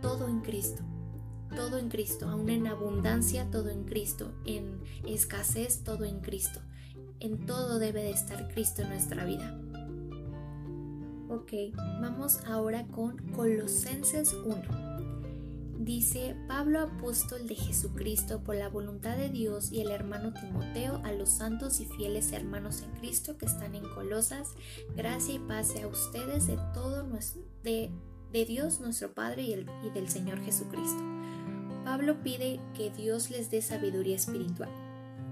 Todo 0.00 0.28
en 0.28 0.40
Cristo. 0.40 0.82
Todo 1.54 1.78
en 1.78 1.88
Cristo. 1.88 2.28
Aún 2.28 2.48
en 2.48 2.66
abundancia, 2.66 3.50
todo 3.50 3.70
en 3.70 3.84
Cristo. 3.84 4.32
En 4.44 4.80
escasez, 5.04 5.82
todo 5.82 6.04
en 6.04 6.20
Cristo. 6.20 6.60
En 7.18 7.46
todo 7.46 7.78
debe 7.78 8.02
de 8.02 8.10
estar 8.10 8.48
Cristo 8.48 8.82
en 8.82 8.90
nuestra 8.90 9.24
vida. 9.24 9.58
Ok, 11.28 11.52
vamos 12.00 12.38
ahora 12.46 12.86
con 12.86 13.16
Colosenses 13.32 14.32
1. 14.32 14.95
Dice 15.86 16.34
Pablo 16.48 16.80
apóstol 16.80 17.46
de 17.46 17.54
Jesucristo 17.54 18.42
por 18.42 18.56
la 18.56 18.68
voluntad 18.68 19.16
de 19.16 19.28
Dios 19.28 19.70
y 19.70 19.82
el 19.82 19.92
hermano 19.92 20.34
Timoteo 20.34 21.00
a 21.04 21.12
los 21.12 21.28
santos 21.28 21.78
y 21.78 21.86
fieles 21.86 22.32
hermanos 22.32 22.82
en 22.82 22.90
Cristo 22.98 23.38
que 23.38 23.46
están 23.46 23.76
en 23.76 23.88
Colosas, 23.90 24.54
gracia 24.96 25.36
y 25.36 25.38
paz 25.38 25.74
a 25.80 25.86
ustedes 25.86 26.48
de 26.48 26.58
todo 26.74 27.04
nuestro, 27.04 27.42
de, 27.62 27.92
Dios 28.32 28.80
nuestro 28.80 29.14
Padre 29.14 29.42
y, 29.42 29.52
y 29.52 29.90
del 29.94 30.08
Señor 30.08 30.40
Jesucristo. 30.40 31.04
Pablo 31.84 32.20
pide 32.20 32.58
que 32.74 32.90
Dios 32.90 33.30
les 33.30 33.52
dé 33.52 33.62
sabiduría 33.62 34.16
espiritual. 34.16 34.85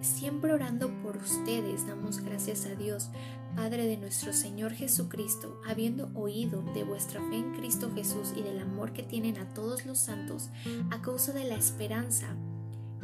Siempre 0.04 0.52
orando 0.52 0.90
por 1.02 1.16
ustedes 1.16 1.86
damos 1.86 2.18
gracias 2.18 2.66
a 2.66 2.74
Dios 2.74 3.08
Padre 3.56 3.86
de 3.86 3.96
nuestro 3.96 4.34
Señor 4.34 4.72
Jesucristo, 4.72 5.58
habiendo 5.66 6.10
oído 6.14 6.60
de 6.74 6.84
vuestra 6.84 7.22
fe 7.30 7.36
en 7.36 7.54
Cristo 7.54 7.90
Jesús 7.94 8.34
y 8.36 8.42
del 8.42 8.58
amor 8.58 8.92
que 8.92 9.02
tienen 9.02 9.38
a 9.38 9.48
todos 9.54 9.86
los 9.86 9.98
santos, 9.98 10.50
a 10.90 11.00
causa 11.00 11.32
de 11.32 11.44
la 11.44 11.54
esperanza 11.54 12.36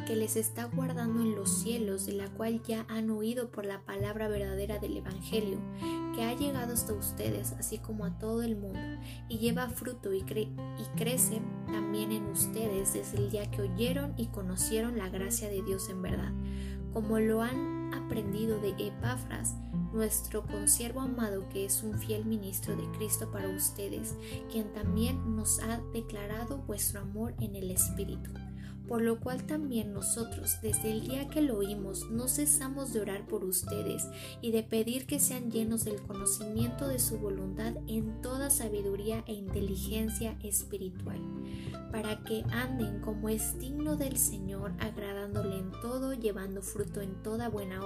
que 0.05 0.15
les 0.15 0.35
está 0.35 0.65
guardando 0.65 1.21
en 1.21 1.33
los 1.33 1.49
cielos, 1.49 2.05
de 2.05 2.13
la 2.13 2.27
cual 2.29 2.61
ya 2.61 2.85
han 2.87 3.09
oído 3.09 3.49
por 3.49 3.65
la 3.65 3.81
palabra 3.81 4.27
verdadera 4.27 4.77
del 4.77 4.97
Evangelio, 4.97 5.57
que 6.15 6.23
ha 6.23 6.35
llegado 6.35 6.73
hasta 6.73 6.93
ustedes, 6.93 7.53
así 7.53 7.79
como 7.79 8.05
a 8.05 8.19
todo 8.19 8.43
el 8.43 8.55
mundo, 8.55 8.79
y 9.27 9.39
lleva 9.39 9.69
fruto 9.69 10.13
y, 10.13 10.19
y 10.19 10.97
crece 10.97 11.41
también 11.65 12.11
en 12.11 12.25
ustedes 12.27 12.93
desde 12.93 13.17
el 13.17 13.31
día 13.31 13.49
que 13.49 13.63
oyeron 13.63 14.13
y 14.17 14.27
conocieron 14.27 14.99
la 14.99 15.09
gracia 15.09 15.49
de 15.49 15.63
Dios 15.63 15.89
en 15.89 16.01
verdad, 16.01 16.33
como 16.93 17.19
lo 17.19 17.41
han 17.41 17.93
de 18.11 18.75
Epafras, 18.77 19.55
nuestro 19.93 20.45
consiervo 20.45 20.99
amado 20.99 21.47
que 21.47 21.63
es 21.63 21.81
un 21.81 21.97
fiel 21.97 22.25
ministro 22.25 22.75
de 22.75 22.83
Cristo 22.97 23.31
para 23.31 23.47
ustedes, 23.47 24.17
quien 24.51 24.73
también 24.73 25.37
nos 25.37 25.59
ha 25.61 25.81
declarado 25.93 26.57
vuestro 26.57 26.99
amor 26.99 27.33
en 27.39 27.55
el 27.55 27.71
Espíritu. 27.71 28.31
Por 28.87 29.03
lo 29.03 29.21
cual 29.21 29.45
también 29.45 29.93
nosotros, 29.93 30.57
desde 30.61 30.91
el 30.91 31.07
día 31.07 31.29
que 31.29 31.41
lo 31.41 31.59
oímos, 31.59 32.11
no 32.11 32.27
cesamos 32.27 32.91
de 32.91 32.99
orar 32.99 33.25
por 33.25 33.45
ustedes 33.45 34.05
y 34.41 34.51
de 34.51 34.63
pedir 34.63 35.05
que 35.05 35.21
sean 35.21 35.49
llenos 35.49 35.85
del 35.85 36.01
conocimiento 36.01 36.89
de 36.89 36.99
su 36.99 37.17
voluntad 37.17 37.73
en 37.87 38.21
toda 38.21 38.49
sabiduría 38.49 39.23
e 39.27 39.33
inteligencia 39.33 40.37
espiritual, 40.43 41.21
para 41.89 42.21
que 42.23 42.43
anden 42.51 42.99
como 42.99 43.29
es 43.29 43.57
digno 43.59 43.95
del 43.95 44.17
Señor, 44.17 44.73
agradándole 44.79 45.59
en 45.59 45.71
todo, 45.81 46.13
llevando 46.13 46.61
fruto 46.61 46.99
en 46.99 47.23
toda 47.23 47.47
buena 47.47 47.85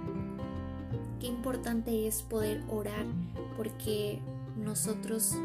Qué 1.21 1.27
importante 1.27 2.07
es 2.07 2.23
poder 2.23 2.63
orar 2.67 3.05
porque 3.55 4.19
nosotros 4.57 5.35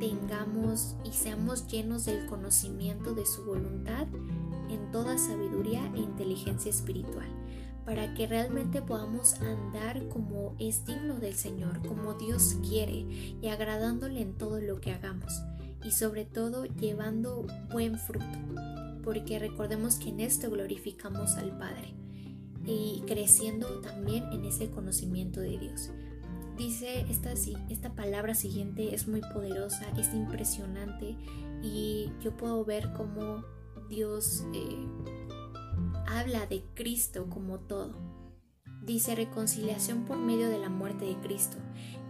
tengamos 0.00 0.96
y 1.04 1.12
seamos 1.12 1.66
llenos 1.66 2.06
del 2.06 2.24
conocimiento 2.24 3.14
de 3.14 3.26
su 3.26 3.44
voluntad 3.44 4.06
en 4.70 4.90
toda 4.92 5.18
sabiduría 5.18 5.92
e 5.94 5.98
inteligencia 5.98 6.70
espiritual, 6.70 7.28
para 7.84 8.14
que 8.14 8.26
realmente 8.26 8.80
podamos 8.80 9.34
andar 9.42 10.08
como 10.08 10.56
es 10.58 10.86
digno 10.86 11.16
del 11.16 11.34
Señor, 11.34 11.86
como 11.86 12.14
Dios 12.14 12.56
quiere 12.66 13.04
y 13.42 13.48
agradándole 13.48 14.22
en 14.22 14.38
todo 14.38 14.58
lo 14.58 14.80
que 14.80 14.92
hagamos 14.92 15.42
y 15.84 15.90
sobre 15.90 16.24
todo 16.24 16.64
llevando 16.64 17.46
buen 17.70 17.98
fruto, 17.98 18.38
porque 19.02 19.38
recordemos 19.38 19.96
que 19.96 20.08
en 20.08 20.20
esto 20.20 20.48
glorificamos 20.48 21.36
al 21.36 21.58
Padre 21.58 21.94
y 22.66 23.02
creciendo 23.06 23.80
también 23.80 24.24
en 24.32 24.44
ese 24.44 24.70
conocimiento 24.70 25.40
de 25.40 25.58
Dios. 25.58 25.90
Dice 26.56 27.04
esta, 27.10 27.32
esta 27.68 27.94
palabra 27.94 28.34
siguiente 28.34 28.94
es 28.94 29.08
muy 29.08 29.20
poderosa, 29.20 29.86
es 29.98 30.14
impresionante 30.14 31.16
y 31.62 32.12
yo 32.20 32.36
puedo 32.36 32.64
ver 32.64 32.92
cómo 32.96 33.44
Dios 33.88 34.44
eh, 34.54 34.86
habla 36.06 36.46
de 36.46 36.62
Cristo 36.74 37.26
como 37.28 37.58
todo. 37.58 37.96
Dice 38.82 39.14
reconciliación 39.14 40.04
por 40.04 40.18
medio 40.18 40.48
de 40.48 40.58
la 40.58 40.68
muerte 40.68 41.06
de 41.06 41.16
Cristo. 41.16 41.56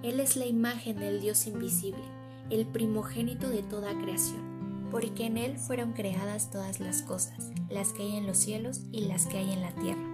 Él 0.02 0.20
es 0.20 0.36
la 0.36 0.44
imagen 0.44 0.98
del 0.98 1.20
Dios 1.20 1.46
invisible, 1.46 2.02
el 2.50 2.66
primogénito 2.66 3.48
de 3.48 3.62
toda 3.62 3.98
creación, 3.98 4.88
porque 4.90 5.24
en 5.24 5.38
Él 5.38 5.56
fueron 5.56 5.92
creadas 5.92 6.50
todas 6.50 6.80
las 6.80 7.00
cosas, 7.00 7.50
las 7.70 7.92
que 7.92 8.02
hay 8.02 8.16
en 8.16 8.26
los 8.26 8.36
cielos 8.36 8.82
y 8.92 9.06
las 9.06 9.26
que 9.26 9.38
hay 9.38 9.52
en 9.52 9.62
la 9.62 9.74
tierra 9.76 10.13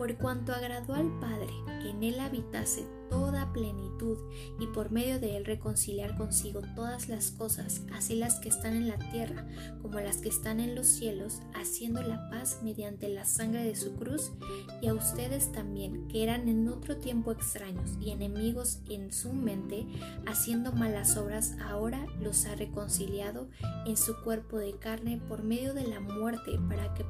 por 0.00 0.16
cuanto 0.16 0.54
agradó 0.54 0.94
al 0.94 1.10
Padre 1.20 1.52
que 1.82 1.90
en 1.90 2.02
él 2.02 2.20
habitase 2.20 2.86
toda 3.10 3.52
plenitud 3.52 4.16
y 4.58 4.66
por 4.68 4.90
medio 4.90 5.20
de 5.20 5.36
él 5.36 5.44
reconciliar 5.44 6.16
consigo 6.16 6.62
todas 6.74 7.10
las 7.10 7.32
cosas, 7.32 7.82
así 7.92 8.14
las 8.14 8.40
que 8.40 8.48
están 8.48 8.76
en 8.76 8.88
la 8.88 8.96
tierra 9.10 9.46
como 9.82 10.00
las 10.00 10.16
que 10.16 10.30
están 10.30 10.58
en 10.58 10.74
los 10.74 10.86
cielos, 10.86 11.42
haciendo 11.52 12.00
la 12.00 12.30
paz 12.30 12.60
mediante 12.62 13.10
la 13.10 13.26
sangre 13.26 13.62
de 13.62 13.76
su 13.76 13.94
cruz, 13.96 14.32
y 14.80 14.86
a 14.86 14.94
ustedes 14.94 15.52
también, 15.52 16.08
que 16.08 16.22
eran 16.22 16.48
en 16.48 16.66
otro 16.68 16.96
tiempo 16.96 17.32
extraños 17.32 17.98
y 18.00 18.10
enemigos 18.10 18.80
en 18.88 19.12
su 19.12 19.34
mente, 19.34 19.86
haciendo 20.26 20.72
malas 20.72 21.18
obras, 21.18 21.56
ahora 21.62 22.06
los 22.22 22.46
ha 22.46 22.54
reconciliado 22.54 23.50
en 23.84 23.98
su 23.98 24.16
cuerpo 24.22 24.56
de 24.56 24.78
carne 24.78 25.20
por 25.28 25.42
medio 25.42 25.74
de 25.74 25.86
la 25.86 26.00
muerte 26.00 26.58
para 26.70 26.94
que 26.94 27.04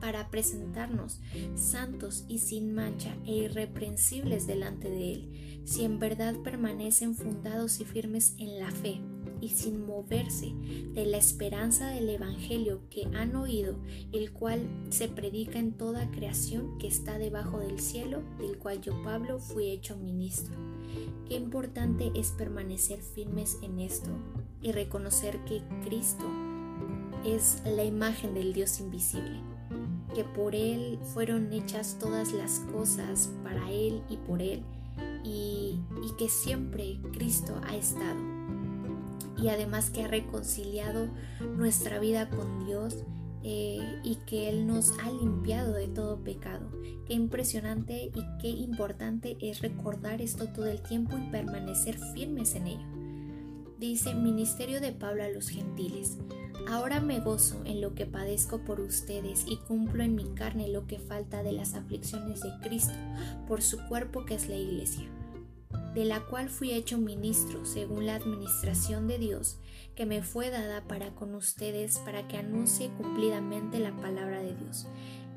para 0.00 0.30
presentarnos 0.30 1.20
santos 1.54 2.24
y 2.28 2.38
sin 2.38 2.74
mancha 2.74 3.16
e 3.24 3.32
irreprensibles 3.32 4.46
delante 4.46 4.90
de 4.90 5.12
Él, 5.12 5.62
si 5.64 5.84
en 5.84 5.98
verdad 5.98 6.34
permanecen 6.42 7.14
fundados 7.14 7.80
y 7.80 7.84
firmes 7.84 8.34
en 8.38 8.58
la 8.58 8.70
fe 8.70 9.00
y 9.40 9.50
sin 9.50 9.86
moverse 9.86 10.52
de 10.94 11.06
la 11.06 11.18
esperanza 11.18 11.90
del 11.90 12.08
Evangelio 12.08 12.82
que 12.90 13.08
han 13.14 13.36
oído, 13.36 13.76
el 14.12 14.32
cual 14.32 14.68
se 14.90 15.08
predica 15.08 15.58
en 15.58 15.72
toda 15.72 16.10
creación 16.10 16.78
que 16.78 16.86
está 16.86 17.18
debajo 17.18 17.58
del 17.58 17.80
cielo, 17.80 18.22
del 18.38 18.58
cual 18.58 18.80
yo 18.80 19.02
Pablo 19.02 19.38
fui 19.38 19.70
hecho 19.70 19.96
ministro. 19.96 20.54
Qué 21.28 21.34
importante 21.34 22.12
es 22.14 22.30
permanecer 22.30 23.00
firmes 23.02 23.58
en 23.62 23.80
esto 23.80 24.10
y 24.62 24.72
reconocer 24.72 25.44
que 25.44 25.62
Cristo 25.84 26.24
es 27.24 27.60
la 27.64 27.84
imagen 27.84 28.34
del 28.34 28.52
Dios 28.52 28.80
invisible 28.80 29.55
que 30.16 30.24
por 30.24 30.54
Él 30.54 30.98
fueron 31.12 31.52
hechas 31.52 31.98
todas 32.00 32.32
las 32.32 32.60
cosas, 32.72 33.30
para 33.44 33.70
Él 33.70 34.00
y 34.08 34.16
por 34.16 34.40
Él, 34.40 34.62
y, 35.22 35.78
que 36.16 36.30
siempre 36.30 36.98
Cristo 37.12 37.60
ha 37.66 37.76
estado. 37.76 38.18
Y 39.36 39.48
además 39.48 39.90
que 39.90 40.04
ha 40.04 40.08
reconciliado 40.08 41.10
nuestra 41.58 41.98
vida 41.98 42.30
con 42.30 42.64
Dios 42.64 43.04
eh, 43.42 44.00
y 44.02 44.16
que 44.26 44.48
Él 44.48 44.66
nos 44.66 44.98
ha 45.00 45.10
limpiado 45.10 45.74
de 45.74 45.88
todo 45.88 46.24
pecado. 46.24 46.66
Qué 47.04 47.12
impresionante 47.12 48.10
y 48.14 48.24
qué 48.40 48.48
importante 48.48 49.36
es 49.42 49.60
recordar 49.60 50.22
esto 50.22 50.48
todo 50.48 50.64
el 50.64 50.80
tiempo 50.80 51.18
y 51.18 51.30
permanecer 51.30 51.98
firmes 52.14 52.54
en 52.54 52.68
ello. 52.68 52.86
Dice 53.78 54.14
Ministerio 54.14 54.80
de 54.80 54.92
Pablo 54.92 55.24
a 55.24 55.28
los 55.28 55.50
gentiles. 55.50 56.16
Ahora 56.68 57.00
me 57.00 57.20
gozo 57.20 57.60
en 57.64 57.80
lo 57.80 57.94
que 57.94 58.06
padezco 58.06 58.58
por 58.58 58.80
ustedes 58.80 59.44
y 59.46 59.56
cumplo 59.56 60.02
en 60.02 60.14
mi 60.14 60.24
carne 60.34 60.68
lo 60.68 60.86
que 60.86 60.98
falta 60.98 61.42
de 61.42 61.52
las 61.52 61.74
aflicciones 61.74 62.40
de 62.40 62.50
Cristo 62.62 62.94
por 63.46 63.62
su 63.62 63.78
cuerpo 63.88 64.24
que 64.24 64.34
es 64.34 64.48
la 64.48 64.56
iglesia, 64.56 65.04
de 65.94 66.04
la 66.04 66.20
cual 66.26 66.48
fui 66.48 66.72
hecho 66.72 66.98
ministro 66.98 67.64
según 67.64 68.06
la 68.06 68.16
administración 68.16 69.06
de 69.06 69.18
Dios 69.18 69.58
que 69.94 70.06
me 70.06 70.22
fue 70.22 70.50
dada 70.50 70.82
para 70.82 71.14
con 71.14 71.34
ustedes 71.34 71.98
para 71.98 72.28
que 72.28 72.36
anuncie 72.36 72.90
cumplidamente 72.90 73.78
la 73.78 73.96
palabra 73.96 74.40
de 74.40 74.54
Dios 74.54 74.86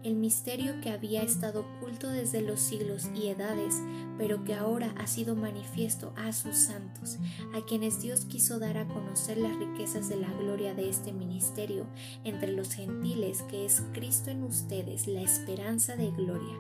el 0.04 0.16
misterio 0.16 0.80
que 0.82 0.90
había 0.90 1.24
estado 1.24 1.62
oculto 1.62 2.10
desde 2.10 2.42
los 2.42 2.60
siglos 2.60 3.10
y 3.14 3.28
edades, 3.28 3.76
pero 4.18 4.44
que 4.44 4.54
ahora 4.54 4.94
ha 4.98 5.08
sido 5.08 5.36
manifiesto 5.36 6.14
a 6.16 6.32
sus 6.32 6.56
santos, 6.56 7.18
a 7.54 7.66
quienes 7.66 8.02
Dios 8.02 8.26
quiso 8.26 8.60
dar 8.60 8.78
a 8.78 8.88
conocer 8.88 9.38
las 9.38 9.56
riquezas 9.58 10.10
de 10.10 10.18
la 10.18 10.32
gloria 10.34 10.74
de 10.74 10.90
este 10.90 11.12
ministerio 11.12 11.86
entre 12.24 12.52
los 12.52 12.74
gentiles, 12.74 13.42
que 13.44 13.66
es 13.66 13.84
Cristo 13.94 14.30
en 14.30 14.44
ustedes, 14.44 15.08
la 15.08 15.22
esperanza 15.22 15.96
de 15.96 16.12
gloria, 16.12 16.56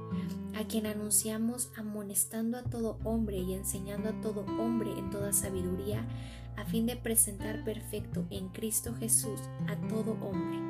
a 0.55 0.65
quien 0.65 0.85
anunciamos 0.85 1.71
amonestando 1.77 2.57
a 2.57 2.63
todo 2.63 2.99
hombre 3.03 3.37
y 3.37 3.53
enseñando 3.53 4.09
a 4.09 4.21
todo 4.21 4.45
hombre 4.59 4.91
en 4.97 5.09
toda 5.09 5.33
sabiduría, 5.33 6.05
a 6.57 6.65
fin 6.65 6.85
de 6.85 6.97
presentar 6.97 7.63
perfecto 7.63 8.25
en 8.29 8.49
Cristo 8.49 8.93
Jesús 8.99 9.39
a 9.67 9.75
todo 9.87 10.17
hombre 10.21 10.68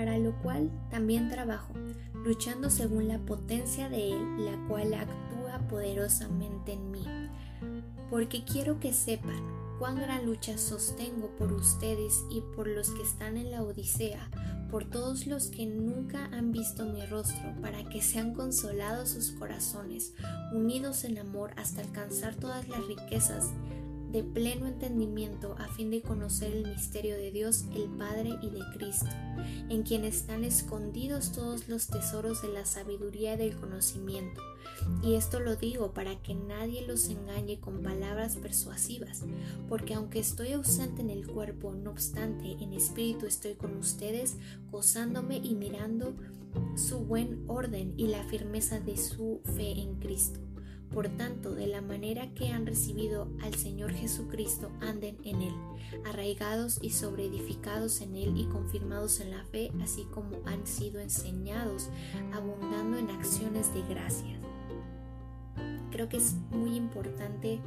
para 0.00 0.16
lo 0.16 0.32
cual 0.40 0.70
también 0.90 1.28
trabajo, 1.28 1.74
luchando 2.24 2.70
según 2.70 3.06
la 3.06 3.18
potencia 3.18 3.90
de 3.90 4.12
Él, 4.12 4.46
la 4.46 4.56
cual 4.66 4.94
actúa 4.94 5.58
poderosamente 5.68 6.72
en 6.72 6.90
mí. 6.90 7.04
Porque 8.08 8.42
quiero 8.42 8.80
que 8.80 8.94
sepan 8.94 9.42
cuán 9.78 9.96
gran 9.96 10.24
lucha 10.24 10.56
sostengo 10.56 11.36
por 11.36 11.52
ustedes 11.52 12.24
y 12.30 12.40
por 12.56 12.66
los 12.66 12.88
que 12.92 13.02
están 13.02 13.36
en 13.36 13.50
la 13.50 13.62
Odisea, 13.62 14.30
por 14.70 14.86
todos 14.86 15.26
los 15.26 15.48
que 15.48 15.66
nunca 15.66 16.30
han 16.32 16.50
visto 16.50 16.86
mi 16.86 17.04
rostro, 17.04 17.54
para 17.60 17.84
que 17.90 18.00
sean 18.00 18.32
consolados 18.32 19.10
sus 19.10 19.32
corazones, 19.32 20.14
unidos 20.54 21.04
en 21.04 21.18
amor 21.18 21.50
hasta 21.58 21.82
alcanzar 21.82 22.36
todas 22.36 22.66
las 22.68 22.86
riquezas 22.86 23.50
de 24.12 24.22
pleno 24.22 24.66
entendimiento 24.66 25.56
a 25.58 25.68
fin 25.68 25.90
de 25.90 26.02
conocer 26.02 26.52
el 26.52 26.68
misterio 26.68 27.16
de 27.16 27.30
Dios 27.30 27.64
el 27.74 27.88
Padre 27.88 28.38
y 28.42 28.50
de 28.50 28.60
Cristo, 28.74 29.10
en 29.68 29.82
quien 29.82 30.04
están 30.04 30.44
escondidos 30.44 31.32
todos 31.32 31.68
los 31.68 31.86
tesoros 31.86 32.42
de 32.42 32.48
la 32.48 32.64
sabiduría 32.64 33.34
y 33.34 33.38
del 33.38 33.56
conocimiento. 33.56 34.40
Y 35.02 35.14
esto 35.14 35.40
lo 35.40 35.56
digo 35.56 35.92
para 35.92 36.20
que 36.22 36.34
nadie 36.34 36.86
los 36.86 37.08
engañe 37.08 37.60
con 37.60 37.82
palabras 37.82 38.36
persuasivas, 38.36 39.22
porque 39.68 39.94
aunque 39.94 40.18
estoy 40.18 40.52
ausente 40.52 41.02
en 41.02 41.10
el 41.10 41.26
cuerpo, 41.26 41.72
no 41.72 41.90
obstante 41.90 42.52
en 42.60 42.72
espíritu 42.72 43.26
estoy 43.26 43.54
con 43.54 43.76
ustedes, 43.76 44.36
gozándome 44.70 45.36
y 45.36 45.54
mirando 45.54 46.14
su 46.74 46.98
buen 47.00 47.44
orden 47.46 47.94
y 47.96 48.08
la 48.08 48.24
firmeza 48.24 48.80
de 48.80 48.96
su 48.96 49.40
fe 49.56 49.80
en 49.80 49.96
Cristo. 49.96 50.40
Por 50.92 51.08
tanto, 51.08 51.52
de 51.52 51.68
la 51.68 51.82
manera 51.82 52.34
que 52.34 52.48
han 52.48 52.66
recibido 52.66 53.28
al 53.42 53.54
Señor 53.54 53.92
Jesucristo, 53.92 54.72
anden 54.80 55.16
en 55.24 55.42
Él, 55.42 55.54
arraigados 56.04 56.78
y 56.82 56.90
sobreedificados 56.90 58.00
en 58.00 58.16
Él 58.16 58.36
y 58.36 58.46
confirmados 58.46 59.20
en 59.20 59.30
la 59.30 59.44
fe, 59.44 59.70
así 59.82 60.04
como 60.12 60.38
han 60.46 60.66
sido 60.66 61.00
enseñados, 61.00 61.90
abundando 62.32 62.98
en 62.98 63.10
acciones 63.10 63.72
de 63.72 63.82
gracias. 63.82 64.40
Creo 65.92 66.08
que 66.08 66.16
es 66.16 66.34
muy 66.50 66.76
importante 66.76 67.60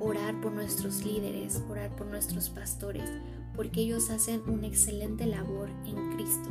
orar 0.00 0.40
por 0.40 0.52
nuestros 0.52 1.04
líderes, 1.04 1.62
orar 1.68 1.94
por 1.96 2.06
nuestros 2.06 2.48
pastores, 2.48 3.10
porque 3.54 3.80
ellos 3.80 4.10
hacen 4.10 4.42
una 4.48 4.66
excelente 4.66 5.26
labor 5.26 5.68
en 5.84 6.14
Cristo. 6.14 6.48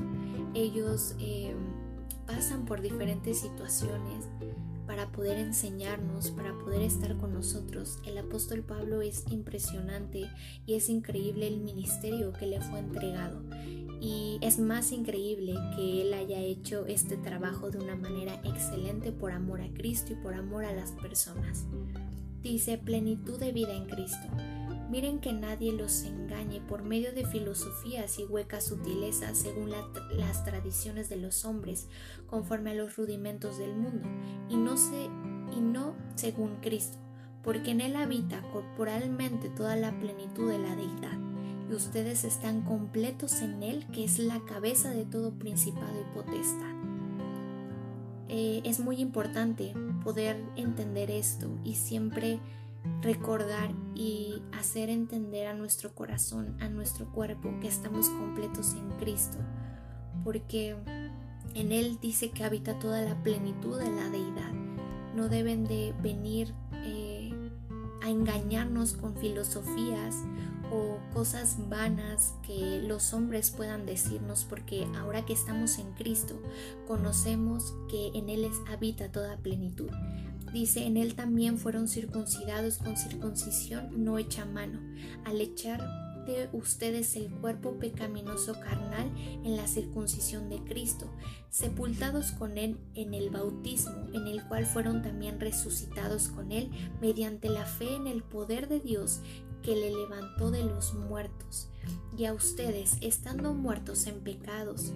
Ellos 0.54 1.16
eh, 1.20 1.56
pasan 2.26 2.66
por 2.66 2.82
diferentes 2.82 3.40
situaciones, 3.40 4.28
para 4.88 5.12
poder 5.12 5.38
enseñarnos, 5.38 6.32
para 6.32 6.58
poder 6.58 6.82
estar 6.82 7.16
con 7.18 7.34
nosotros. 7.34 8.00
El 8.06 8.18
apóstol 8.18 8.64
Pablo 8.64 9.02
es 9.02 9.26
impresionante 9.30 10.32
y 10.66 10.76
es 10.76 10.90
increíble 10.90 11.48
el 11.48 11.60
ministerio 11.60 12.34
que 12.34 12.48
le 12.48 12.62
fue 12.62 12.80
entregado. 12.80 13.44
Y 14.00 14.40
es 14.42 14.58
más 14.58 14.92
increíble 14.92 15.56
que 15.76 16.02
él 16.02 16.14
haya 16.14 16.40
hecho 16.40 16.86
este 16.86 17.18
trabajo 17.18 17.70
de 17.70 17.80
una 17.80 17.96
manera 17.96 18.42
excelente 18.46 19.12
por 19.12 19.32
amor 19.32 19.62
a 19.62 19.74
Cristo 19.74 20.14
y 20.14 20.16
por 20.16 20.34
amor 20.34 20.66
a 20.66 20.74
las 20.74 20.92
personas. 20.92 21.66
Dice 22.42 22.78
plenitud 22.78 23.38
de 23.40 23.52
vida 23.52 23.74
en 23.74 23.88
Cristo. 23.88 24.28
Miren 24.90 25.20
que 25.20 25.34
nadie 25.34 25.74
los 25.74 26.04
engañe 26.04 26.62
por 26.62 26.82
medio 26.82 27.12
de 27.12 27.26
filosofías 27.26 28.20
y 28.20 28.24
huecas 28.24 28.68
sutilezas 28.68 29.38
según 29.38 29.72
las 30.12 30.46
tradiciones 30.46 31.10
de 31.10 31.18
los 31.18 31.44
hombres, 31.44 31.90
conforme 32.28 32.72
a 32.72 32.76
los 32.76 32.96
rudimentos 32.96 33.58
del 33.58 33.76
mundo, 33.76 34.08
y 34.50 34.56
no, 34.56 34.76
y 35.56 35.60
no 35.60 35.94
según 36.16 36.56
Cristo, 36.62 36.98
porque 37.44 37.72
en 37.72 37.82
Él 37.82 37.98
habita 37.98 38.42
corporalmente 38.54 39.50
toda 39.50 39.76
la 39.76 39.98
plenitud 40.00 40.50
de 40.50 40.60
la 40.60 40.76
deidad, 40.76 41.20
y 41.70 41.74
ustedes 41.74 42.24
están 42.24 42.62
completos 42.62 43.42
en 43.42 43.64
Él, 43.64 43.86
que 43.92 44.06
es 44.06 44.20
la 44.20 44.40
cabeza 44.46 44.92
de 44.92 45.04
todo 45.04 45.38
principado 45.38 46.00
y 46.00 46.14
potestad. 46.16 46.78
Eh, 48.30 48.62
es 48.64 48.80
muy 48.80 49.02
importante 49.02 49.74
poder 50.04 50.42
entender 50.56 51.12
esto 51.12 51.50
y 51.64 51.76
siempre 51.76 52.40
recordar 53.02 53.72
y 53.96 54.42
hacer 54.54 54.90
entender 54.90 55.48
a 55.48 55.54
nuestro 55.54 55.94
corazón, 55.94 56.58
a 56.60 56.70
nuestro 56.70 57.12
cuerpo, 57.12 57.50
que 57.62 57.68
estamos 57.68 58.10
completos 58.10 58.74
en 58.74 58.90
Cristo, 58.98 59.38
porque 60.24 60.76
en 61.54 61.72
Él 61.72 61.98
dice 62.02 62.32
que 62.32 62.44
habita 62.44 62.78
toda 62.80 63.02
la 63.02 63.22
plenitud 63.24 63.80
de 63.80 63.90
la 63.90 64.10
deidad. 64.10 64.54
No 65.16 65.30
deben 65.30 65.66
de 65.66 65.94
venir 66.02 66.54
eh, 66.74 67.34
a 68.04 68.10
engañarnos 68.10 68.94
con 68.94 69.16
filosofías 69.16 70.16
o 70.72 71.00
cosas 71.14 71.58
vanas 71.70 72.36
que 72.46 72.82
los 72.84 73.14
hombres 73.14 73.52
puedan 73.52 73.86
decirnos 73.86 74.46
porque 74.48 74.86
ahora 74.98 75.26
que 75.26 75.34
estamos 75.34 75.80
en 75.80 75.92
Cristo 75.94 76.40
conocemos 76.88 77.74
que 77.90 78.12
en 78.14 78.30
Él 78.30 78.48
habita 78.70 79.12
toda 79.12 79.38
plenitud. 79.38 79.90
Dice, 80.58 80.88
en 80.88 80.98
él 80.98 81.14
también 81.14 81.60
fueron 81.60 81.88
circuncidados 81.88 82.80
con 82.80 82.98
circuncisión 82.98 84.04
no 84.04 84.18
hecha 84.18 84.44
mano, 84.44 84.80
al 85.24 85.40
echar 85.40 85.88
de 86.26 86.50
ustedes 86.52 87.16
el 87.16 87.30
cuerpo 87.30 87.78
pecaminoso 87.78 88.60
carnal 88.60 89.08
en 89.44 89.56
la 89.56 89.68
circuncisión 89.68 90.50
de 90.50 90.64
Cristo, 90.64 91.12
sepultados 91.52 92.32
con 92.32 92.58
Él 92.58 92.80
en 92.96 93.14
el 93.14 93.30
bautismo, 93.30 94.08
en 94.14 94.26
el 94.26 94.44
cual 94.48 94.66
fueron 94.66 95.04
también 95.04 95.40
resucitados 95.40 96.30
con 96.30 96.52
Él 96.52 96.72
mediante 97.02 97.50
la 97.50 97.66
fe 97.66 97.94
en 97.94 98.08
el 98.08 98.24
poder 98.24 98.68
de 98.68 98.80
Dios 98.80 99.22
que 99.62 99.76
le 99.76 99.92
levantó 99.92 100.50
de 100.50 100.64
los 100.64 100.96
muertos. 100.96 101.70
Y 102.18 102.26
a 102.26 102.34
ustedes, 102.34 102.98
estando 103.02 103.54
muertos 103.54 104.08
en 104.08 104.22
pecados, 104.22 104.92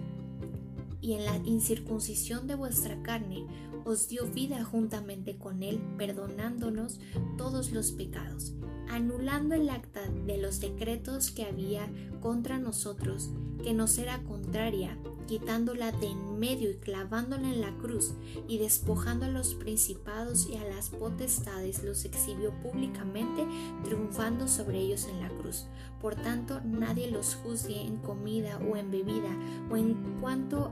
y 1.02 1.13
en 1.13 1.26
la 1.26 1.36
incircuncisión 1.38 2.47
de 2.47 2.56
vuestra 2.56 3.02
carne 3.02 3.45
os 3.86 4.08
dio 4.08 4.28
vida 4.28 4.63
juntamente 4.63 5.38
con 5.38 5.63
Él, 5.63 5.82
perdonándonos 5.98 7.00
todos 7.38 7.72
los 7.72 7.91
pecados, 7.91 8.54
anulando 8.89 9.56
el 9.56 9.70
acta 9.70 10.02
de 10.26 10.38
los 10.38 10.60
decretos 10.60 11.32
que 11.32 11.46
había 11.46 11.89
contra 12.22 12.60
nosotros, 12.60 13.32
que 13.63 13.74
nos 13.74 13.98
era 13.98 14.24
contraria, 14.24 14.98
quitándola 15.28 15.91
de 15.91 16.08
en 16.08 16.39
medio 16.39 16.72
y 16.72 16.76
clavándola 16.76 17.50
en 17.50 17.62
la 17.62 17.74
cruz, 17.78 18.13
y 18.48 18.58
despojando 18.58 19.26
a 19.26 19.30
los 19.30 19.54
principados 19.56 20.50
y 20.50 20.58
a 20.58 20.67
las 20.67 20.89
potestades, 20.89 21.84
los 21.84 22.04
exhibió 22.06 22.52
públicamente, 22.62 23.46
triunfando 23.84 24.48
sobre 24.48 24.80
ellos 24.80 25.08
en 25.08 25.22
la 25.22 25.30
cruz. 25.30 25.67
Por 26.02 26.15
tanto, 26.15 26.60
nadie 26.65 27.10
los 27.10 27.36
juzgue 27.36 27.82
en 27.82 27.98
comida 27.98 28.58
o 28.58 28.76
en 28.76 28.91
bebida, 28.91 29.30
o 29.70 29.78
en 29.78 30.20
cuanto 30.20 30.72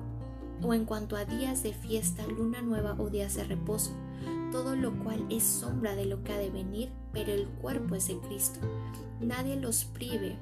o 0.61 0.73
en 0.73 0.85
cuanto 0.85 1.15
a 1.15 1.25
días 1.25 1.63
de 1.63 1.73
fiesta, 1.73 2.25
luna 2.27 2.61
nueva 2.61 2.95
o 2.99 3.09
días 3.09 3.35
de 3.35 3.43
reposo, 3.43 3.91
todo 4.51 4.75
lo 4.75 4.97
cual 5.03 5.25
es 5.29 5.43
sombra 5.43 5.95
de 5.95 6.05
lo 6.05 6.23
que 6.23 6.33
ha 6.33 6.37
de 6.37 6.49
venir, 6.49 6.89
pero 7.13 7.31
el 7.31 7.47
cuerpo 7.47 7.95
es 7.95 8.07
de 8.07 8.17
Cristo. 8.19 8.59
Nadie 9.19 9.55
los 9.55 9.85
prive 9.85 10.37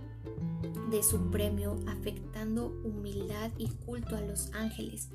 de 0.89 1.03
su 1.03 1.29
premio, 1.29 1.77
afectando 1.87 2.67
humildad 2.83 3.51
y 3.57 3.67
culto 3.85 4.15
a 4.15 4.21
los 4.21 4.53
ángeles, 4.53 5.09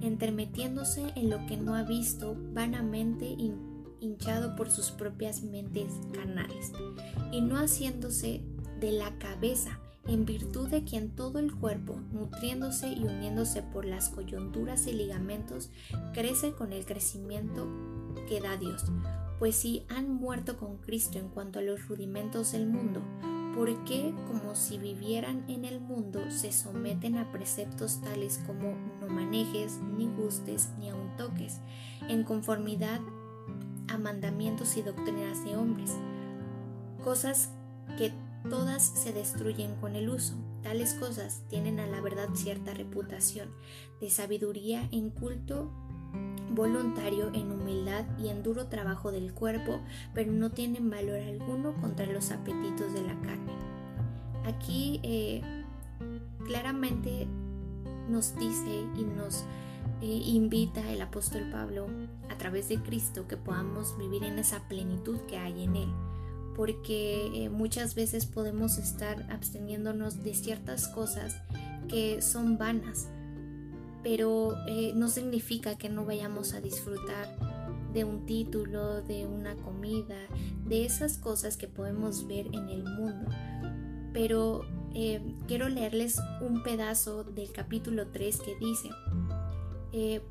entremetiéndose 0.00 1.12
en 1.16 1.30
lo 1.30 1.44
que 1.46 1.56
no 1.56 1.74
ha 1.74 1.82
visto, 1.82 2.36
vanamente 2.52 3.36
hinchado 4.00 4.54
por 4.54 4.70
sus 4.70 4.90
propias 4.92 5.42
mentes 5.42 5.92
carnales, 6.12 6.72
y 7.32 7.40
no 7.40 7.56
haciéndose 7.56 8.42
de 8.80 8.92
la 8.92 9.18
cabeza, 9.18 9.80
en 10.08 10.24
virtud 10.24 10.68
de 10.68 10.84
quien 10.84 11.10
todo 11.10 11.38
el 11.38 11.54
cuerpo, 11.54 12.00
nutriéndose 12.12 12.88
y 12.88 13.04
uniéndose 13.04 13.62
por 13.62 13.84
las 13.84 14.08
coyunturas 14.08 14.86
y 14.86 14.92
ligamentos, 14.92 15.70
crece 16.14 16.52
con 16.52 16.72
el 16.72 16.86
crecimiento 16.86 17.68
que 18.26 18.40
da 18.40 18.56
Dios. 18.56 18.84
Pues 19.38 19.54
si 19.54 19.84
han 19.88 20.12
muerto 20.14 20.56
con 20.56 20.78
Cristo 20.78 21.18
en 21.18 21.28
cuanto 21.28 21.58
a 21.58 21.62
los 21.62 21.86
rudimentos 21.86 22.52
del 22.52 22.66
mundo, 22.66 23.02
¿por 23.54 23.84
qué, 23.84 24.14
como 24.26 24.54
si 24.54 24.78
vivieran 24.78 25.44
en 25.48 25.66
el 25.66 25.78
mundo, 25.78 26.30
se 26.30 26.52
someten 26.52 27.18
a 27.18 27.30
preceptos 27.30 28.00
tales 28.00 28.40
como 28.46 28.74
no 29.00 29.08
manejes, 29.08 29.78
ni 29.96 30.08
gustes, 30.08 30.70
ni 30.78 30.88
aun 30.88 31.16
toques, 31.16 31.60
en 32.08 32.24
conformidad 32.24 33.00
a 33.88 33.98
mandamientos 33.98 34.76
y 34.78 34.82
doctrinas 34.82 35.44
de 35.44 35.56
hombres? 35.56 35.92
Cosas 37.04 37.50
que 37.98 38.12
todas 38.48 38.82
se 38.82 39.12
destruyen 39.12 39.76
con 39.76 39.96
el 39.96 40.08
uso. 40.08 40.34
Tales 40.62 40.94
cosas 40.94 41.42
tienen 41.48 41.80
a 41.80 41.86
la 41.86 42.00
verdad 42.00 42.28
cierta 42.34 42.74
reputación 42.74 43.50
de 44.00 44.10
sabiduría 44.10 44.88
en 44.92 45.10
culto 45.10 45.70
voluntario, 46.50 47.30
en 47.34 47.52
humildad 47.52 48.04
y 48.18 48.28
en 48.28 48.42
duro 48.42 48.66
trabajo 48.66 49.12
del 49.12 49.32
cuerpo, 49.32 49.80
pero 50.14 50.32
no 50.32 50.50
tienen 50.50 50.90
valor 50.90 51.20
alguno 51.20 51.74
contra 51.80 52.06
los 52.06 52.30
apetitos 52.30 52.92
de 52.92 53.02
la 53.02 53.14
carne. 53.20 53.52
Aquí 54.44 55.00
eh, 55.02 55.42
claramente 56.46 57.26
nos 58.08 58.34
dice 58.36 58.86
y 58.96 59.04
nos 59.04 59.44
eh, 60.00 60.06
invita 60.06 60.90
el 60.90 61.02
apóstol 61.02 61.42
Pablo 61.52 61.86
a 62.30 62.38
través 62.38 62.68
de 62.68 62.82
Cristo 62.82 63.28
que 63.28 63.36
podamos 63.36 63.96
vivir 63.98 64.24
en 64.24 64.38
esa 64.38 64.66
plenitud 64.68 65.18
que 65.28 65.36
hay 65.36 65.64
en 65.64 65.76
Él 65.76 65.88
porque 66.58 67.30
eh, 67.34 67.50
muchas 67.50 67.94
veces 67.94 68.26
podemos 68.26 68.78
estar 68.78 69.30
absteniéndonos 69.30 70.24
de 70.24 70.34
ciertas 70.34 70.88
cosas 70.88 71.36
que 71.86 72.20
son 72.20 72.58
vanas, 72.58 73.06
pero 74.02 74.56
eh, 74.66 74.90
no 74.92 75.06
significa 75.06 75.78
que 75.78 75.88
no 75.88 76.04
vayamos 76.04 76.54
a 76.54 76.60
disfrutar 76.60 77.28
de 77.94 78.02
un 78.02 78.26
título, 78.26 79.02
de 79.02 79.24
una 79.24 79.54
comida, 79.54 80.16
de 80.66 80.84
esas 80.84 81.16
cosas 81.16 81.56
que 81.56 81.68
podemos 81.68 82.26
ver 82.26 82.48
en 82.48 82.68
el 82.70 82.82
mundo. 82.82 83.30
Pero 84.12 84.62
eh, 84.94 85.22
quiero 85.46 85.68
leerles 85.68 86.20
un 86.40 86.64
pedazo 86.64 87.22
del 87.22 87.52
capítulo 87.52 88.08
3 88.08 88.40
que 88.40 88.56
dice, 88.56 88.90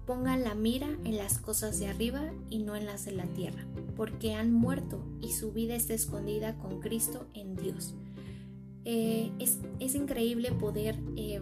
pongan 0.05 0.43
la 0.43 0.55
mira 0.55 0.89
en 1.05 1.17
las 1.17 1.37
cosas 1.37 1.79
de 1.79 1.87
arriba 1.87 2.33
y 2.49 2.59
no 2.59 2.75
en 2.75 2.85
las 2.85 3.05
de 3.05 3.13
la 3.13 3.27
tierra 3.27 3.65
porque 3.97 4.33
han 4.33 4.53
muerto 4.53 5.03
y 5.19 5.33
su 5.33 5.51
vida 5.51 5.75
está 5.75 5.95
escondida 5.95 6.57
con 6.59 6.79
Cristo 6.79 7.27
en 7.33 7.55
Dios. 7.55 7.95
Eh, 8.85 9.31
es, 9.39 9.95
increíble 9.95 10.53
poder 10.53 10.97
eh, 11.17 11.41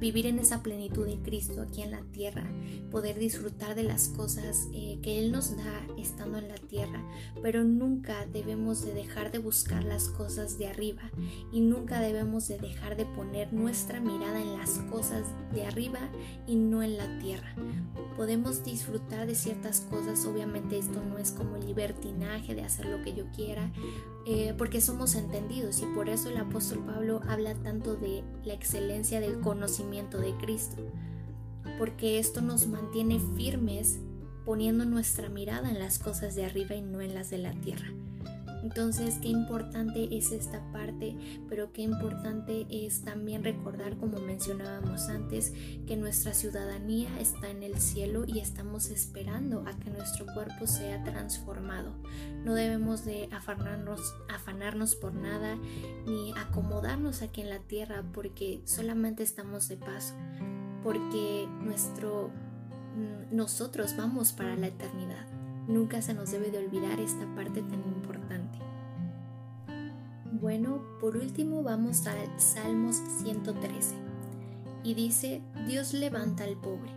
vivir 0.00 0.26
en 0.26 0.38
esa 0.38 0.62
plenitud 0.62 1.06
de 1.06 1.18
Cristo 1.18 1.62
aquí 1.62 1.82
en 1.82 1.90
la 1.90 2.02
tierra, 2.12 2.44
poder 2.90 3.18
disfrutar 3.18 3.74
de 3.74 3.82
las 3.82 4.08
cosas 4.08 4.68
eh, 4.72 4.98
que 5.02 5.18
Él 5.18 5.32
nos 5.32 5.56
da 5.56 5.86
estando 5.98 6.38
en 6.38 6.48
la 6.48 6.56
tierra, 6.56 7.02
pero 7.42 7.64
nunca 7.64 8.26
debemos 8.32 8.84
de 8.84 8.92
dejar 8.92 9.32
de 9.32 9.38
buscar 9.38 9.84
las 9.84 10.08
cosas 10.08 10.58
de 10.58 10.68
arriba 10.68 11.10
y 11.52 11.60
nunca 11.60 12.00
debemos 12.00 12.48
de 12.48 12.58
dejar 12.58 12.96
de 12.96 13.06
poner 13.06 13.52
nuestra 13.52 14.00
mirada 14.00 14.40
en 14.40 14.58
las 14.58 14.78
cosas 14.90 15.24
de 15.52 15.64
arriba 15.66 16.00
y 16.46 16.56
no 16.56 16.82
en 16.82 16.96
la 16.96 17.18
tierra. 17.18 17.54
Podemos 18.16 18.64
disfrutar 18.64 19.26
de 19.26 19.34
ciertas 19.34 19.80
cosas, 19.82 20.24
obviamente 20.26 20.78
esto 20.78 21.02
no 21.04 21.18
es 21.18 21.32
como 21.32 21.56
libertinaje 21.56 22.54
de 22.54 22.62
hacer 22.62 22.86
lo 22.86 23.02
que 23.02 23.14
yo 23.14 23.24
quiera, 23.32 23.70
eh, 24.26 24.54
porque 24.58 24.80
somos 24.80 25.14
entendidos 25.14 25.80
y 25.82 25.86
por 25.94 26.08
eso 26.08 26.28
el 26.30 26.36
apóstol 26.36 26.84
Pablo 26.84 27.20
habla 27.28 27.54
tanto 27.54 27.94
de 27.94 28.24
la 28.44 28.54
excelencia 28.54 29.20
del 29.20 29.38
conocimiento 29.40 30.18
de 30.18 30.36
Cristo, 30.36 30.82
porque 31.78 32.18
esto 32.18 32.40
nos 32.40 32.66
mantiene 32.66 33.20
firmes 33.36 34.00
poniendo 34.44 34.84
nuestra 34.84 35.28
mirada 35.28 35.70
en 35.70 35.78
las 35.78 36.00
cosas 36.00 36.34
de 36.34 36.44
arriba 36.44 36.74
y 36.74 36.82
no 36.82 37.00
en 37.00 37.14
las 37.14 37.30
de 37.30 37.38
la 37.38 37.52
tierra. 37.52 37.92
Entonces, 38.66 39.18
qué 39.22 39.28
importante 39.28 40.08
es 40.10 40.32
esta 40.32 40.60
parte, 40.72 41.16
pero 41.48 41.72
qué 41.72 41.82
importante 41.82 42.66
es 42.68 43.02
también 43.02 43.44
recordar, 43.44 43.96
como 43.96 44.18
mencionábamos 44.18 45.08
antes, 45.08 45.52
que 45.86 45.96
nuestra 45.96 46.34
ciudadanía 46.34 47.08
está 47.20 47.48
en 47.48 47.62
el 47.62 47.78
cielo 47.78 48.24
y 48.26 48.40
estamos 48.40 48.90
esperando 48.90 49.62
a 49.68 49.78
que 49.78 49.90
nuestro 49.90 50.26
cuerpo 50.34 50.66
sea 50.66 51.04
transformado. 51.04 51.94
No 52.44 52.56
debemos 52.56 53.04
de 53.04 53.28
afanarnos, 53.30 54.00
afanarnos 54.28 54.96
por 54.96 55.14
nada 55.14 55.56
ni 56.04 56.32
acomodarnos 56.32 57.22
aquí 57.22 57.42
en 57.42 57.50
la 57.50 57.60
tierra 57.60 58.02
porque 58.12 58.62
solamente 58.64 59.22
estamos 59.22 59.68
de 59.68 59.76
paso, 59.76 60.14
porque 60.82 61.48
nuestro 61.62 62.32
mm, 62.96 63.36
nosotros 63.36 63.96
vamos 63.96 64.32
para 64.32 64.56
la 64.56 64.66
eternidad. 64.66 65.28
Nunca 65.68 66.02
se 66.02 66.14
nos 66.14 66.32
debe 66.32 66.50
de 66.50 66.58
olvidar 66.58 66.98
esta 66.98 67.32
parte 67.36 67.62
tan 67.62 67.84
importante. 67.84 68.15
Bueno, 70.32 70.82
por 71.00 71.16
último 71.16 71.62
vamos 71.62 72.06
al 72.06 72.18
Salmos 72.40 72.96
113. 73.22 73.94
Y 74.84 74.94
dice, 74.94 75.42
Dios 75.66 75.94
levanta 75.94 76.44
al 76.44 76.56
pobre. 76.56 76.90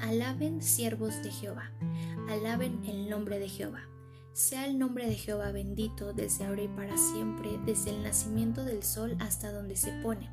Alaben 0.00 0.62
siervos 0.62 1.22
de 1.22 1.30
Jehová. 1.30 1.70
Alaben 2.28 2.84
el 2.84 3.08
nombre 3.08 3.38
de 3.38 3.48
Jehová. 3.48 3.80
Sea 4.32 4.66
el 4.66 4.78
nombre 4.78 5.06
de 5.06 5.14
Jehová 5.14 5.50
bendito 5.52 6.12
desde 6.12 6.44
ahora 6.44 6.62
y 6.62 6.68
para 6.68 6.96
siempre, 6.98 7.58
desde 7.64 7.90
el 7.90 8.02
nacimiento 8.02 8.64
del 8.64 8.82
sol 8.82 9.16
hasta 9.20 9.52
donde 9.52 9.76
se 9.76 9.92
pone. 10.02 10.30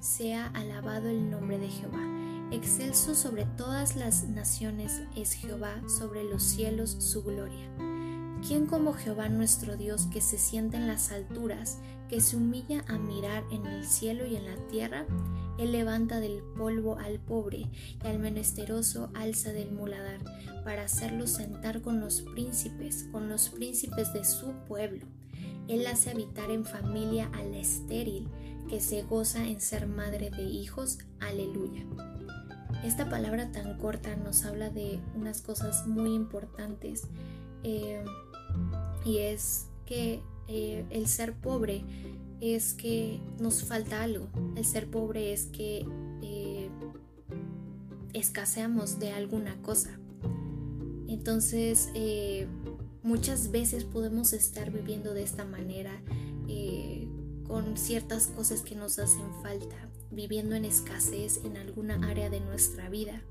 Sea 0.00 0.46
alabado 0.48 1.08
el 1.08 1.30
nombre 1.30 1.58
de 1.58 1.68
Jehová 1.68 2.22
Excelso 2.52 3.14
sobre 3.14 3.46
todas 3.56 3.96
las 3.96 4.24
naciones 4.24 5.00
es 5.16 5.32
Jehová, 5.32 5.80
sobre 5.88 6.22
los 6.22 6.42
cielos 6.42 6.90
su 6.98 7.22
gloria. 7.22 7.91
¿Quién 8.46 8.66
como 8.66 8.92
Jehová 8.92 9.28
nuestro 9.28 9.76
Dios 9.76 10.06
que 10.06 10.20
se 10.20 10.36
sienta 10.36 10.76
en 10.76 10.88
las 10.88 11.12
alturas, 11.12 11.78
que 12.08 12.20
se 12.20 12.36
humilla 12.36 12.84
a 12.88 12.98
mirar 12.98 13.44
en 13.52 13.64
el 13.66 13.86
cielo 13.86 14.26
y 14.26 14.34
en 14.34 14.46
la 14.46 14.56
tierra? 14.66 15.06
Él 15.58 15.70
levanta 15.70 16.18
del 16.18 16.42
polvo 16.56 16.98
al 16.98 17.20
pobre 17.20 17.68
y 18.02 18.06
al 18.06 18.18
menesteroso 18.18 19.10
alza 19.14 19.52
del 19.52 19.70
muladar, 19.70 20.18
para 20.64 20.82
hacerlo 20.82 21.28
sentar 21.28 21.82
con 21.82 22.00
los 22.00 22.22
príncipes, 22.22 23.06
con 23.12 23.28
los 23.28 23.48
príncipes 23.48 24.12
de 24.12 24.24
su 24.24 24.52
pueblo. 24.66 25.06
Él 25.68 25.86
hace 25.86 26.10
habitar 26.10 26.50
en 26.50 26.64
familia 26.64 27.30
a 27.34 27.44
la 27.44 27.58
estéril, 27.58 28.28
que 28.68 28.80
se 28.80 29.02
goza 29.02 29.46
en 29.46 29.60
ser 29.60 29.86
madre 29.86 30.30
de 30.30 30.42
hijos. 30.42 30.98
Aleluya. 31.20 31.84
Esta 32.82 33.08
palabra 33.08 33.52
tan 33.52 33.78
corta 33.78 34.16
nos 34.16 34.44
habla 34.44 34.68
de 34.68 34.98
unas 35.14 35.42
cosas 35.42 35.86
muy 35.86 36.12
importantes 36.12 37.06
eh, 37.64 38.04
y 39.04 39.18
es 39.18 39.66
que 39.86 40.20
eh, 40.48 40.84
el 40.90 41.06
ser 41.06 41.34
pobre 41.34 41.84
es 42.40 42.74
que 42.74 43.20
nos 43.40 43.64
falta 43.64 44.02
algo. 44.02 44.28
El 44.56 44.64
ser 44.64 44.90
pobre 44.90 45.32
es 45.32 45.46
que 45.46 45.86
eh, 46.22 46.68
escaseamos 48.12 48.98
de 48.98 49.12
alguna 49.12 49.60
cosa. 49.62 49.98
Entonces, 51.08 51.90
eh, 51.94 52.46
muchas 53.02 53.50
veces 53.50 53.84
podemos 53.84 54.32
estar 54.32 54.70
viviendo 54.70 55.14
de 55.14 55.22
esta 55.22 55.44
manera 55.44 56.02
con 57.46 57.76
ciertas 57.76 58.28
cosas 58.28 58.62
que 58.62 58.74
nos 58.74 58.98
hacen 58.98 59.26
falta, 59.42 59.76
viviendo 60.10 60.54
en 60.54 60.64
escasez 60.64 61.40
en 61.44 61.56
alguna 61.56 61.94
área 62.08 62.30
de 62.30 62.40
nuestra 62.40 62.88
vida. 62.88 63.22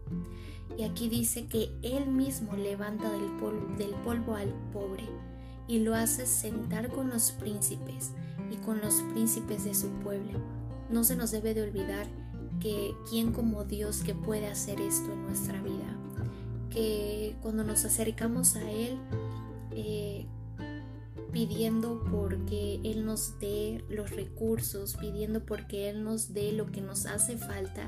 Y 0.78 0.84
aquí 0.84 1.10
dice 1.10 1.48
que 1.48 1.72
Él 1.82 2.08
mismo 2.08 2.56
levanta 2.56 3.12
del 3.12 3.32
polvo, 3.38 3.76
del 3.78 3.92
polvo 4.04 4.36
al 4.36 4.54
pobre 4.72 5.08
y 5.68 5.80
lo 5.80 5.96
hace 5.96 6.26
sentar 6.26 6.90
con 6.90 7.10
los 7.10 7.32
príncipes 7.32 8.12
y 8.52 8.58
con 8.58 8.82
los 8.82 8.96
príncipes 9.14 9.64
de 9.64 9.74
su 9.74 9.90
pueblo. 10.04 10.40
No 10.90 11.04
se 11.04 11.16
nos 11.16 11.32
debe 11.32 11.54
de 11.54 11.64
olvidar 11.64 12.08
que 12.60 12.94
quién 13.10 13.32
como 13.32 13.64
Dios 13.64 14.04
que 14.04 14.14
puede 14.14 14.48
hacer 14.48 14.80
esto 14.82 15.12
en 15.12 15.24
nuestra 15.24 15.62
vida, 15.62 15.98
que 16.70 17.36
cuando 17.42 17.64
nos 17.64 17.86
acercamos 17.86 18.56
a 18.56 18.70
Él, 18.70 18.98
eh, 19.72 20.26
pidiendo 21.32 22.04
porque 22.12 22.80
Él 22.84 23.06
nos 23.06 23.40
dé 23.40 23.84
los 23.90 24.12
recursos, 24.12 24.96
pidiendo 24.96 25.46
porque 25.46 25.90
Él 25.90 26.04
nos 26.04 26.34
dé 26.34 26.52
lo 26.52 26.72
que 26.72 26.82
nos 26.82 27.06
hace 27.06 27.38
falta, 27.38 27.88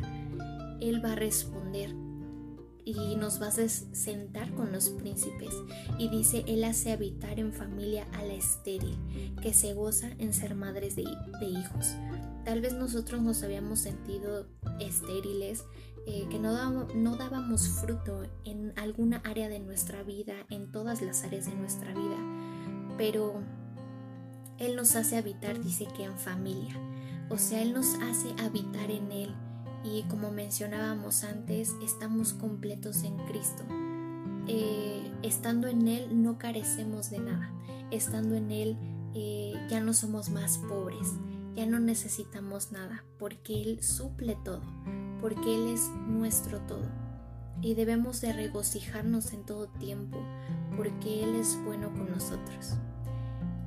Él 0.80 1.04
va 1.04 1.14
a 1.14 1.16
responder 1.16 1.94
y 2.86 3.16
nos 3.16 3.42
va 3.42 3.48
a 3.48 3.52
sentar 3.52 4.54
con 4.54 4.72
los 4.72 4.90
príncipes. 4.90 5.54
Y 5.98 6.10
dice, 6.10 6.44
Él 6.48 6.64
hace 6.64 6.92
habitar 6.92 7.40
en 7.40 7.54
familia 7.54 8.06
a 8.14 8.24
la 8.24 8.34
estéril, 8.34 8.98
que 9.42 9.54
se 9.54 9.74
goza 9.74 10.10
en 10.18 10.34
ser 10.34 10.56
madres 10.56 10.96
de, 10.96 11.04
hijos. 11.04 11.96
Tal 12.46 12.62
vez 12.62 12.74
nosotros 12.74 13.22
nos 13.22 13.44
habíamos 13.44 13.80
sentido 13.80 14.48
estériles, 14.80 15.64
eh, 16.06 16.28
que 16.30 16.40
no, 16.40 16.86
no 16.96 17.16
dábamos 17.16 17.68
fruto 17.68 18.24
en 18.44 18.74
alguna 18.76 19.18
área 19.24 19.48
de 19.48 19.60
nuestra 19.60 20.04
vida, 20.04 20.34
en 20.50 20.72
todas 20.72 21.02
las 21.02 21.24
áreas 21.24 21.46
de 21.46 21.56
nuestra 21.56 21.94
vida 21.94 22.18
pero 22.98 23.42
Él 24.60 24.76
nos 24.76 24.96
hace 24.96 25.18
habitar, 25.18 25.62
dice 25.62 25.88
que 25.96 26.04
en 26.04 26.18
familia, 26.18 26.76
o 27.30 27.38
sea, 27.38 27.62
Él 27.62 27.74
nos 27.74 27.96
hace 27.96 28.34
habitar 28.44 28.92
en 28.92 29.12
Él 29.12 29.36
y 29.84 30.04
como 30.04 30.32
mencionábamos 30.32 31.24
antes, 31.24 31.74
estamos 31.84 32.34
completos 32.34 33.04
en 33.04 33.18
Cristo. 33.28 33.64
Eh, 34.48 35.12
estando 35.22 35.68
en 35.68 35.88
Él 35.88 36.24
no 36.24 36.38
carecemos 36.38 37.10
de 37.10 37.20
nada, 37.20 37.52
estando 37.92 38.36
en 38.36 38.52
Él 38.52 38.78
eh, 39.14 39.54
ya 39.70 39.80
no 39.80 39.94
somos 39.94 40.30
más 40.30 40.58
pobres, 40.58 41.14
ya 41.56 41.66
no 41.66 41.80
necesitamos 41.80 42.72
nada, 42.72 43.04
porque 43.20 43.62
Él 43.62 43.84
suple 43.84 44.38
todo, 44.44 44.64
porque 45.22 45.56
Él 45.56 45.68
es 45.68 45.90
nuestro 46.08 46.60
todo. 46.62 46.90
Y 47.62 47.76
debemos 47.76 48.20
de 48.20 48.34
regocijarnos 48.34 49.34
en 49.34 49.46
todo 49.46 49.68
tiempo, 49.68 50.18
porque 50.76 51.24
Él 51.24 51.36
es 51.36 51.58
bueno 51.64 51.94
con 51.94 52.10
nosotros. 52.10 52.74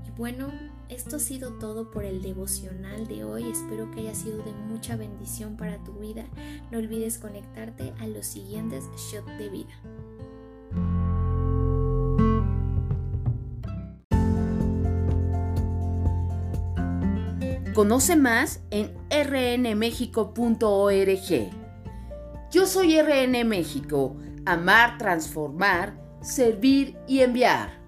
Y 0.06 0.10
bueno, 0.10 0.50
esto 0.88 1.16
ha 1.16 1.18
sido 1.18 1.54
todo 1.54 1.90
por 1.90 2.04
el 2.04 2.22
devocional 2.22 3.06
de 3.06 3.24
hoy. 3.24 3.50
Espero 3.50 3.90
que 3.90 4.00
haya 4.00 4.14
sido 4.14 4.38
de 4.38 4.52
mucha 4.52 4.96
bendición 4.96 5.56
para 5.56 5.82
tu 5.84 5.92
vida. 5.94 6.24
No 6.70 6.78
olvides 6.78 7.18
conectarte 7.18 7.92
a 7.98 8.06
los 8.06 8.26
siguientes 8.26 8.84
shots 8.96 9.38
de 9.38 9.48
vida. 9.48 9.74
Conoce 17.74 18.16
más 18.16 18.62
en 18.70 18.94
rnmexico.org. 19.10 21.50
Yo 22.50 22.66
soy 22.66 23.00
RN 23.00 23.44
México. 23.44 24.16
Amar, 24.46 24.96
transformar 24.96 26.06
servir 26.26 26.98
y 27.06 27.20
enviar. 27.20 27.85